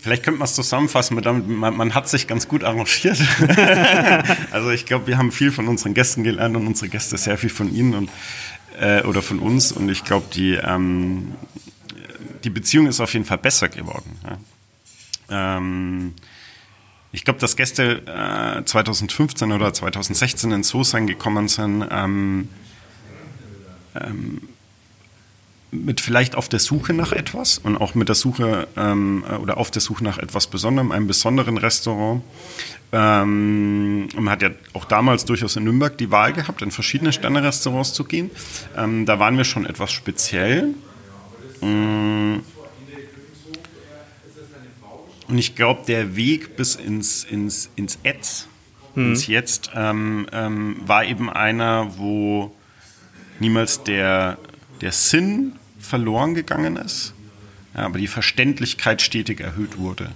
[0.00, 3.18] Vielleicht könnte man es zusammenfassen, mit, man, man, hat sich ganz gut arrangiert.
[4.52, 7.50] also ich glaube, wir haben viel von unseren Gästen gelernt und unsere Gäste sehr viel
[7.50, 8.10] von ihnen und,
[8.80, 9.72] äh, oder von uns.
[9.72, 11.34] Und ich glaube, die, ähm,
[12.44, 14.16] die Beziehung ist auf jeden Fall besser geworden.
[15.28, 15.56] Ja.
[15.58, 16.14] Ähm,
[17.16, 22.50] ich glaube, dass Gäste äh, 2015 oder 2016 in Sosan gekommen sind, ähm,
[23.94, 24.42] ähm,
[25.70, 29.70] mit vielleicht auf der Suche nach etwas und auch mit der Suche ähm, oder auf
[29.70, 32.22] der Suche nach etwas Besonderem, einem besonderen Restaurant.
[32.92, 37.94] Ähm, man hat ja auch damals durchaus in Nürnberg die Wahl gehabt, in verschiedene Sterne-Restaurants
[37.94, 38.30] zu gehen.
[38.76, 40.74] Ähm, da waren wir schon etwas speziell.
[41.62, 42.42] Ähm,
[45.28, 48.48] und ich glaube, der Weg bis ins, ins, ins Jetzt,
[48.94, 49.10] hm.
[49.10, 52.54] ins Jetzt, ähm, ähm, war eben einer, wo
[53.40, 54.38] niemals der,
[54.80, 57.14] der Sinn verloren gegangen ist,
[57.74, 60.10] ja, aber die Verständlichkeit stetig erhöht wurde.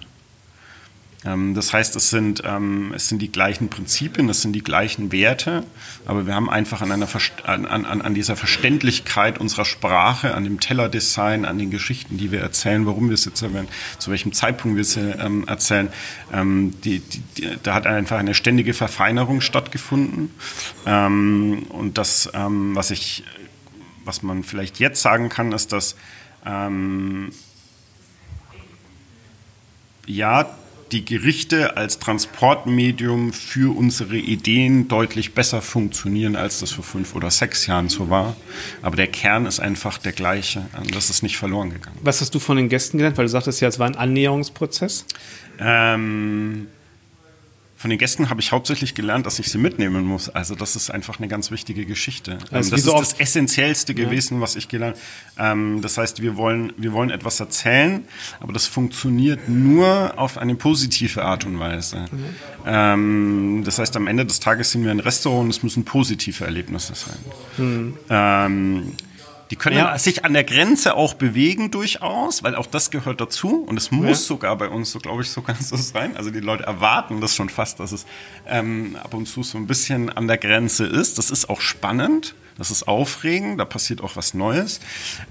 [1.24, 5.12] Ähm, das heißt, es sind, ähm, es sind die gleichen Prinzipien, es sind die gleichen
[5.12, 5.64] Werte,
[6.06, 7.08] aber wir haben einfach an, einer
[7.44, 12.40] an, an, an dieser Verständlichkeit unserer Sprache, an dem Tellerdesign, an den Geschichten, die wir
[12.40, 13.68] erzählen, warum wir es erwähnen,
[13.98, 15.88] zu welchem Zeitpunkt wir sie ähm, erzählen,
[16.32, 20.30] die, die, die, da hat einfach eine ständige Verfeinerung stattgefunden.
[20.84, 23.24] Und das, was ich,
[24.04, 25.96] was man vielleicht jetzt sagen kann, ist, dass
[30.06, 30.56] ja,
[30.92, 37.30] die Gerichte als Transportmedium für unsere Ideen deutlich besser funktionieren, als das vor fünf oder
[37.30, 38.36] sechs Jahren so war.
[38.82, 40.66] Aber der Kern ist einfach der gleiche.
[40.92, 41.98] Das ist nicht verloren gegangen.
[42.02, 43.18] Was hast du von den Gästen gelernt?
[43.18, 45.06] Weil du sagtest ja, es war ein Annäherungsprozess.
[45.58, 46.68] Ähm,
[47.80, 50.28] von den Gästen habe ich hauptsächlich gelernt, dass ich sie mitnehmen muss.
[50.28, 52.36] Also das ist einfach eine ganz wichtige Geschichte.
[52.50, 54.40] Also das ist das Essentiellste gewesen, ja.
[54.42, 54.98] was ich gelernt
[55.38, 55.52] habe.
[55.52, 58.04] Ähm, das heißt, wir wollen, wir wollen etwas erzählen,
[58.38, 62.04] aber das funktioniert nur auf eine positive Art und Weise.
[62.12, 62.24] Mhm.
[62.66, 66.44] Ähm, das heißt, am Ende des Tages sind wir ein Restaurant und es müssen positive
[66.44, 67.16] Erlebnisse sein.
[67.56, 67.96] Mhm.
[68.10, 68.92] Ähm,
[69.50, 69.98] die können ja.
[69.98, 74.06] sich an der Grenze auch bewegen durchaus, weil auch das gehört dazu und es muss
[74.06, 74.14] ja.
[74.14, 76.16] sogar bei uns, so glaube ich, so ganz so sein.
[76.16, 78.06] Also die Leute erwarten das schon fast, dass es
[78.46, 81.18] ähm, ab und zu so ein bisschen an der Grenze ist.
[81.18, 84.80] Das ist auch spannend, das ist aufregend, da passiert auch was Neues.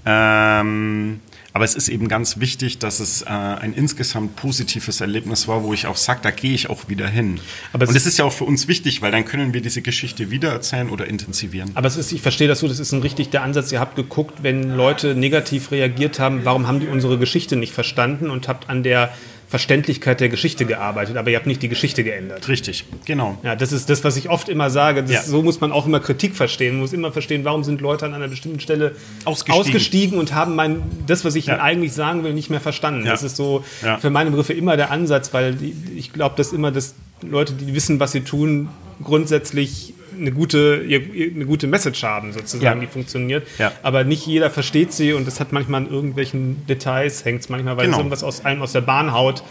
[0.04, 1.20] Ähm,
[1.52, 5.74] aber es ist eben ganz wichtig, dass es äh, ein insgesamt positives Erlebnis war, wo
[5.74, 7.40] ich auch sage, da gehe ich auch wieder hin.
[7.72, 10.30] Aber und das ist ja auch für uns wichtig, weil dann können wir diese Geschichte
[10.30, 11.70] wiedererzählen oder intensivieren.
[11.74, 13.72] Aber es ist, ich verstehe das so, das ist ein richtig der Ansatz.
[13.72, 18.30] Ihr habt geguckt, wenn Leute negativ reagiert haben, warum haben die unsere Geschichte nicht verstanden
[18.30, 19.12] und habt an der
[19.50, 22.46] Verständlichkeit der Geschichte gearbeitet, aber ihr habt nicht die Geschichte geändert.
[22.48, 23.36] Richtig, genau.
[23.42, 25.02] Ja, das ist das, was ich oft immer sage.
[25.02, 25.22] Das, Ja.
[25.22, 26.74] So muss man auch immer Kritik verstehen.
[26.74, 28.94] Man muss immer verstehen, warum sind Leute an einer bestimmten Stelle
[29.24, 29.60] Ausgestiegen.
[29.60, 31.58] ausgestiegen und haben mein, das, was ich Ja.
[31.60, 33.04] eigentlich sagen will, nicht mehr verstanden.
[33.04, 33.10] Ja.
[33.10, 33.64] Das ist so
[34.00, 35.56] für meine Begriffe immer der Ansatz, weil
[35.96, 38.68] ich glaube, dass immer dass Leute, die wissen, was sie tun,
[39.02, 42.74] grundsätzlich eine gute, eine gute Message haben, sozusagen, Ja.
[42.74, 43.46] die funktioniert.
[43.58, 43.72] Ja.
[43.82, 47.76] Aber nicht jeder versteht sie und das hat manchmal an irgendwelchen Details, hängt es manchmal,
[47.76, 47.96] weil Genau.
[47.96, 49.42] es irgendwas aus einem aus der Bahn haut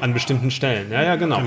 [0.00, 0.90] an bestimmten Stellen.
[0.90, 1.42] Ja, ja, genau.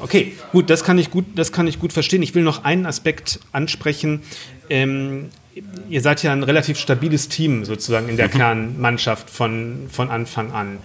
[0.00, 2.22] Okay, gut, das kann ich gut, das kann ich gut verstehen.
[2.22, 4.22] Ich will noch einen Aspekt ansprechen.
[4.70, 5.28] Ähm,
[5.88, 8.32] ihr seid ja ein relativ stabiles Team sozusagen in der Mhm.
[8.32, 10.78] Kernmannschaft von, von Anfang an.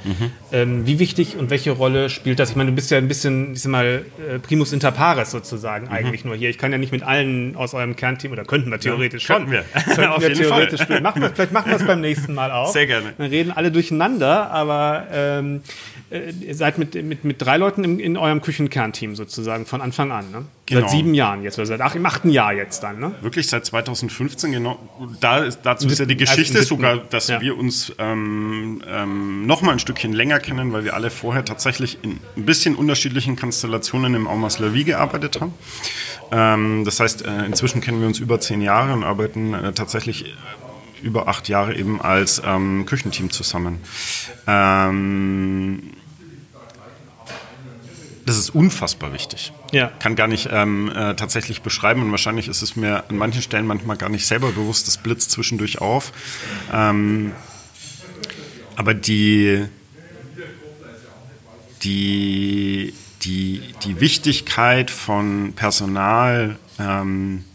[0.51, 2.51] Ähm, wie wichtig und welche Rolle spielt das?
[2.51, 5.38] Ich meine, du bist ja ein bisschen, ich sag mal, äh, primus inter pares Mhm.
[5.38, 6.49] sozusagen eigentlich nur hier.
[6.49, 9.51] Ich kann ja nicht mit allen aus eurem Kernteam, oder könnten wir theoretisch könnten schon.
[9.51, 9.63] wir.
[9.95, 10.86] Könnten Auf wir jeden theoretisch Fall.
[10.88, 11.03] spielen.
[11.03, 12.71] Machen wir, vielleicht machen wir es beim nächsten Mal auch.
[12.71, 13.13] Sehr gerne.
[13.17, 15.61] Dann reden alle durcheinander, aber ähm,
[16.09, 20.11] äh, ihr seid mit, mit, mit drei Leuten im, in eurem Küchenkernteam sozusagen von Anfang
[20.11, 20.32] an.
[20.32, 20.45] Ne?
[20.68, 20.82] Genau.
[20.82, 22.99] Seit sieben Jahren jetzt, oder seit ach, im achten Jahr jetzt dann.
[22.99, 23.13] Ne?
[23.22, 24.80] Wirklich seit 2015, genau.
[25.20, 26.68] Da ist, dazu ist ja die also Geschichte siebten.
[26.68, 27.39] sogar, dass Ja.
[27.39, 31.99] wir uns ähm, ähm, noch mal ein Stückchen länger kennen, weil wir alle vorher tatsächlich
[32.03, 35.53] in ein bisschen unterschiedlichen Konstellationen im Aumas La Vie gearbeitet haben.
[36.32, 40.26] Ähm, das heißt, äh, inzwischen kennen wir uns über zehn Jahre und arbeiten äh, tatsächlich
[40.26, 40.30] äh,
[41.03, 43.82] über acht Jahre eben als ähm, Küchenteam zusammen.
[44.47, 45.91] Ähm,
[48.26, 49.53] das ist unfassbar wichtig.
[49.71, 49.88] Ja.
[49.99, 53.67] Kann gar nicht ähm, äh, tatsächlich beschreiben und wahrscheinlich ist es mir an manchen Stellen
[53.67, 56.11] manchmal gar nicht selber bewusst, das blitzt zwischendurch auf.
[56.73, 57.34] Ähm,
[58.76, 59.65] aber die,
[61.84, 67.45] die, die, die Wichtigkeit von Personal, ähm,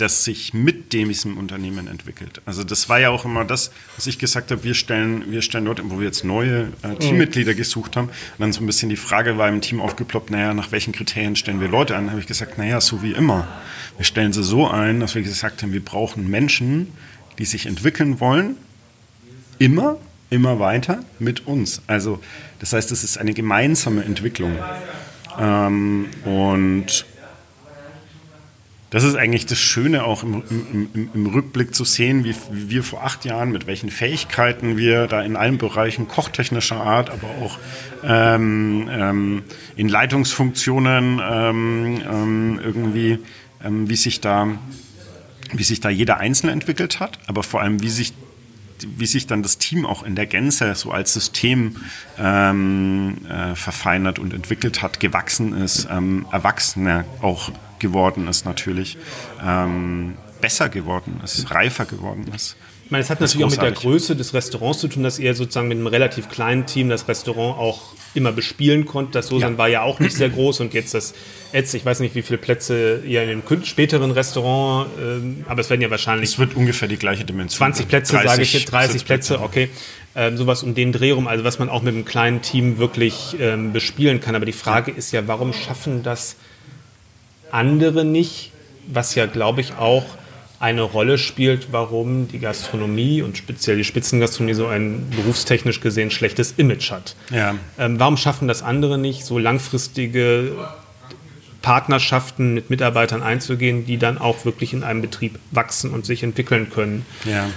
[0.00, 2.40] das sich mit diesem Unternehmen entwickelt.
[2.46, 5.64] Also das war ja auch immer das, was ich gesagt habe, wir stellen, wir stellen
[5.64, 8.08] Leute, wo wir jetzt neue äh, Teammitglieder gesucht haben.
[8.08, 11.36] Und dann so ein bisschen die Frage war im Team aufgeploppt, naja, nach welchen Kriterien
[11.36, 12.06] stellen wir Leute ein?
[12.06, 13.46] Da habe ich gesagt, naja, so wie immer.
[13.96, 16.88] Wir stellen sie so ein, dass wir gesagt haben, wir brauchen Menschen,
[17.38, 18.56] die sich entwickeln wollen,
[19.58, 19.98] immer,
[20.30, 21.82] immer weiter mit uns.
[21.86, 22.20] Also
[22.58, 24.56] das heißt, es ist eine gemeinsame Entwicklung.
[25.38, 27.06] Ähm, und
[28.90, 32.70] das ist eigentlich das Schöne auch im, im, im, im Rückblick zu sehen, wie, wie
[32.70, 37.28] wir vor acht Jahren, mit welchen Fähigkeiten wir da in allen Bereichen kochtechnischer Art, aber
[37.40, 37.58] auch
[38.04, 39.42] ähm, ähm,
[39.76, 43.18] in Leitungsfunktionen ähm, ähm, irgendwie,
[43.64, 44.48] ähm, wie sich da
[45.52, 48.12] wie sich da jeder Einzelne entwickelt hat, aber vor allem, wie sich,
[48.96, 51.76] wie sich dann das Team auch in der Gänze so als System
[52.18, 57.50] ähm, äh, verfeinert und entwickelt hat, gewachsen ist, ähm, erwachsener auch
[57.80, 58.96] geworden ist natürlich,
[59.44, 62.56] ähm, besser geworden ist, reifer geworden ist.
[62.84, 63.70] Ich meine, es hat natürlich auch mit der.
[63.70, 67.56] Größe des Restaurants zu tun, dass ihr sozusagen mit einem relativ kleinen Team das Restaurant
[67.56, 67.80] auch
[68.14, 69.14] immer bespielen konntet.
[69.14, 69.58] Das Sosan Ja.
[69.58, 71.14] war ja auch nicht sehr groß und jetzt das
[71.52, 75.70] Etz, ich weiß nicht, wie viele Plätze ihr in dem späteren Restaurant, ähm, aber es
[75.70, 77.56] werden ja wahrscheinlich Es wird ungefähr die gleiche Dimension.
[77.58, 79.70] 20 Plätze, 30 sage ich jetzt, 30 Plätze, okay.
[80.16, 83.36] Ähm, sowas um den Dreh rum, also was man auch mit einem kleinen Team wirklich
[83.38, 84.34] ähm, bespielen kann.
[84.34, 86.34] Aber die Frage ist ja, warum schaffen das
[87.52, 88.52] andere nicht,
[88.86, 90.04] was ja, glaube ich, auch
[90.60, 96.52] eine Rolle spielt, warum die Gastronomie und speziell die Spitzengastronomie so ein berufstechnisch gesehen schlechtes
[96.58, 97.16] Image hat.
[97.30, 97.54] Ja.
[97.78, 100.52] Ähm, warum schaffen das andere nicht, so langfristige
[101.62, 106.68] Partnerschaften mit Mitarbeitern einzugehen, die dann auch wirklich in einem Betrieb wachsen und sich entwickeln
[106.70, 107.06] können?
[107.24, 107.48] Ja.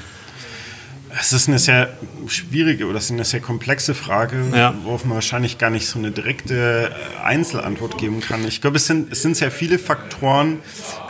[1.19, 1.89] Es ist eine sehr
[2.27, 4.73] schwierige oder es ist eine sehr komplexe Frage, Ja.
[4.83, 8.45] worauf man wahrscheinlich gar nicht so eine direkte äh, Einzelantwort geben kann.
[8.47, 10.59] Ich glaube, es sind, es sind sehr viele Faktoren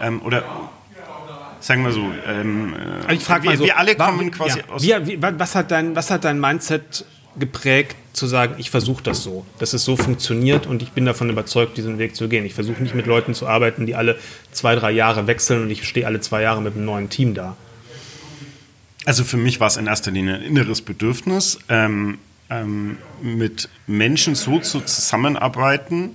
[0.02, 0.44] ähm, oder
[1.62, 2.76] sagen wir so, ähm,
[3.08, 4.84] äh, ich frage wir, mal so, wir alle kommen quasi ja, aus.
[4.84, 7.06] Wie, wie, wa- was, hat dein, was hat dein Mindset
[7.40, 11.30] geprägt, zu sagen, ich versuche das so, dass es so funktioniert und ich bin davon
[11.30, 12.46] überzeugt, diesen Weg zu gehen.
[12.46, 14.18] Ich versuche nicht mit Leuten zu arbeiten, die alle
[14.52, 17.56] zwei, drei Jahre wechseln und ich stehe alle zwei Jahre mit einem neuen Team da.
[19.06, 24.36] Also für mich war es in erster Linie ein inneres Bedürfnis, ähm, ähm, mit Menschen
[24.36, 26.12] so zu zusammenarbeiten,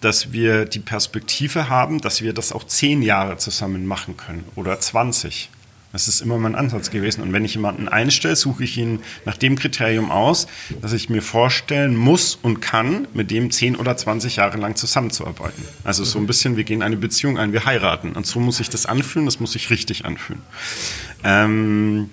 [0.00, 4.78] dass wir die Perspektive haben, dass wir das auch zehn Jahre zusammen machen können oder
[4.78, 5.48] 20.
[5.92, 7.22] Das ist immer mein Ansatz gewesen.
[7.22, 10.46] Und wenn ich jemanden einstelle, suche ich ihn nach dem Kriterium aus,
[10.80, 15.62] dass ich mir vorstellen muss und kann, mit dem 10 oder 20 Jahre lang zusammenzuarbeiten.
[15.84, 18.12] Also so ein bisschen, wir gehen eine Beziehung ein, wir heiraten.
[18.12, 20.42] Und so muss sich das anfühlen, das muss sich richtig anfühlen.
[21.24, 22.08] Ähm,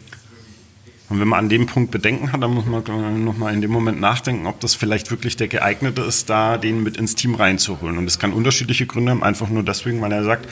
[1.10, 4.00] und wenn man an dem Punkt Bedenken hat, dann muss man nochmal in dem Moment
[4.00, 7.98] nachdenken, ob das vielleicht wirklich der geeignete ist, da den mit ins Team reinzuholen.
[7.98, 10.48] Und das kann unterschiedliche Gründe haben, einfach nur deswegen, weil er sagt,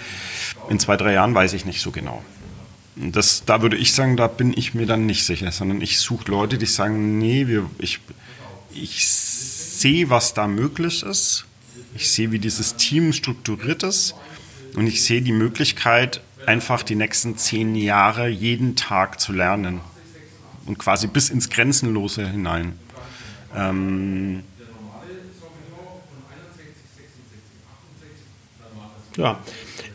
[0.70, 2.24] in zwei, drei Jahren weiß ich nicht so genau.
[3.00, 6.32] Das, da würde ich sagen, da bin ich mir dann nicht sicher, sondern ich suche
[6.32, 8.00] Leute, die sagen, nee, wir, ich,
[8.74, 11.46] ich sehe, was da möglich ist.
[11.96, 14.16] Ich sehe, wie dieses Team strukturiert ist.
[14.76, 19.82] Und ich sehe die Möglichkeit, einfach die nächsten zehn Jahre jeden Tag zu lernen.
[20.66, 22.74] Und quasi bis ins Grenzenlose hinein.
[23.56, 24.44] Ähm
[29.16, 29.40] ja,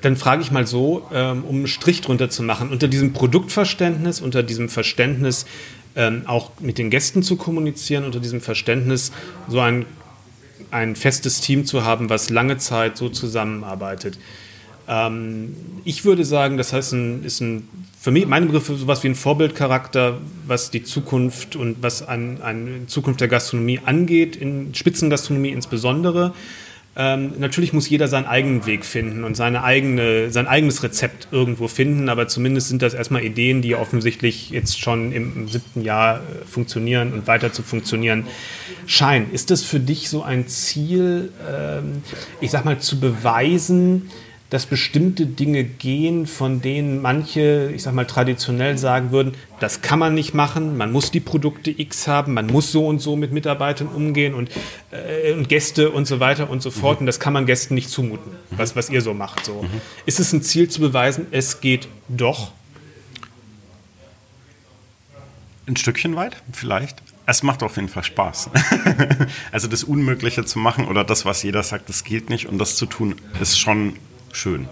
[0.03, 4.21] dann frage ich mal so, ähm, um einen Strich drunter zu machen, unter diesem Produktverständnis,
[4.21, 5.47] unter diesem Verständnis,
[5.95, 9.13] ähm, auch mit den Gästen zu kommunizieren, unter diesem Verständnis,
[9.49, 9.87] so ein,
[10.71, 14.19] ein festes Team zu haben, was lange Zeit so zusammenarbeitet.
[14.89, 17.69] Ähm, ich würde sagen, das heißt, ein, ist ein,
[18.01, 22.85] für mich, meine Begriffe, sowas wie ein Vorbildcharakter, was die Zukunft und was eine ein
[22.89, 26.35] Zukunft der Gastronomie angeht, in Spitzengastronomie insbesondere.
[26.95, 31.67] Ähm, natürlich muss jeder seinen eigenen Weg finden und seine eigene, sein eigenes Rezept irgendwo
[31.67, 36.17] finden, aber zumindest sind das erstmal Ideen, die offensichtlich jetzt schon im, im siebten Jahr
[36.17, 38.27] äh, funktionieren und weiter zu funktionieren
[38.87, 39.33] scheinen.
[39.33, 42.03] Ist das für dich so ein Ziel, ähm,
[42.43, 44.11] ich sag mal, zu beweisen,
[44.53, 49.99] dass bestimmte Dinge gehen, von denen manche, ich sag mal, traditionell sagen würden, das kann
[49.99, 53.33] man nicht machen, man muss die Produkte X haben, man muss so und so mit
[53.33, 54.51] Mitarbeitern umgehen und,
[54.91, 56.99] äh, und Gäste und so weiter und so fort.
[56.99, 57.05] Mhm.
[57.05, 59.47] Und das kann man Gästen nicht zumuten, was, was ihr so macht.
[59.47, 59.63] So.
[59.63, 59.81] Mhm.
[60.05, 62.53] Ist es ein Ziel zu beweisen, es geht doch?
[65.67, 67.03] Ein Stückchen weit, vielleicht.
[67.25, 68.51] Es macht auf jeden Fall Spaß.
[69.51, 72.77] also das Unmögliche zu machen oder das, was jeder sagt, das geht nicht und das
[72.77, 73.95] zu tun, ist schon
[74.33, 74.69] schön.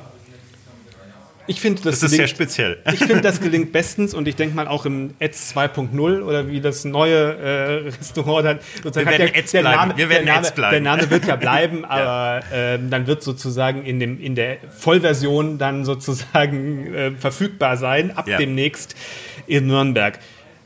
[1.51, 2.79] Ich finde, das, das ist gelingt, sehr speziell.
[2.93, 6.61] Ich finde, das gelingt bestens und ich denke mal auch im Ads 2.0 oder wie
[6.61, 9.77] das neue äh, Restaurant dann sozusagen Wir werden der, Ads der bleiben.
[9.81, 10.73] Name, Wir werden Name, Ads bleiben.
[10.73, 12.75] der Name wird ja bleiben, aber ja.
[12.75, 18.29] äh, dann wird sozusagen in, dem, in der Vollversion dann sozusagen äh, verfügbar sein, ab
[18.29, 18.39] ja.
[18.39, 18.95] demnächst
[19.49, 20.21] in Nürnberg.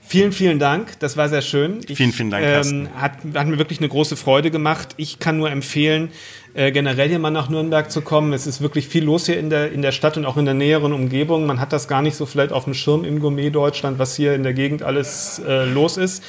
[0.07, 0.99] Vielen, vielen Dank.
[1.01, 1.81] Das war sehr schön.
[1.89, 2.45] Ich, vielen, vielen Dank.
[2.45, 4.91] Ähm, hat, hat mir wirklich eine große Freude gemacht.
[4.97, 6.11] Ich kann nur empfehlen,
[6.53, 8.33] äh, generell hier mal nach Nürnberg zu kommen.
[8.33, 10.55] Es ist wirklich viel los hier in der, in der Stadt und auch in der
[10.55, 11.47] näheren Umgebung.
[11.47, 14.43] Man hat das gar nicht so vielleicht auf dem Schirm im Gourmet-Deutschland, was hier in
[14.43, 16.23] der Gegend alles äh, los ist.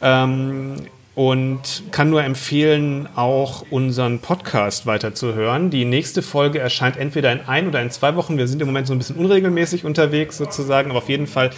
[0.00, 0.76] Ähm,
[1.14, 5.68] und kann nur empfehlen, auch unseren Podcast weiterzuhören.
[5.68, 8.38] Die nächste Folge erscheint entweder in ein oder in zwei Wochen.
[8.38, 11.50] Wir sind im Moment so ein bisschen unregelmäßig unterwegs sozusagen, aber auf jeden Fall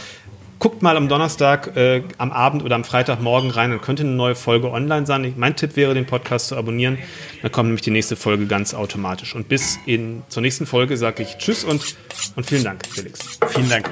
[0.59, 4.35] guckt mal am Donnerstag, äh, am Abend oder am Freitagmorgen rein, dann könnte eine neue
[4.35, 5.25] Folge online sein.
[5.25, 6.99] Ich, mein Tipp wäre, den Podcast zu abonnieren.
[7.43, 9.35] Dann kommt nämlich die nächste Folge ganz automatisch.
[9.35, 11.97] Und bis in, zur nächsten Folge sage ich Tschüss und,
[12.37, 13.39] und vielen Dank, Felix.
[13.49, 13.91] Vielen Dank.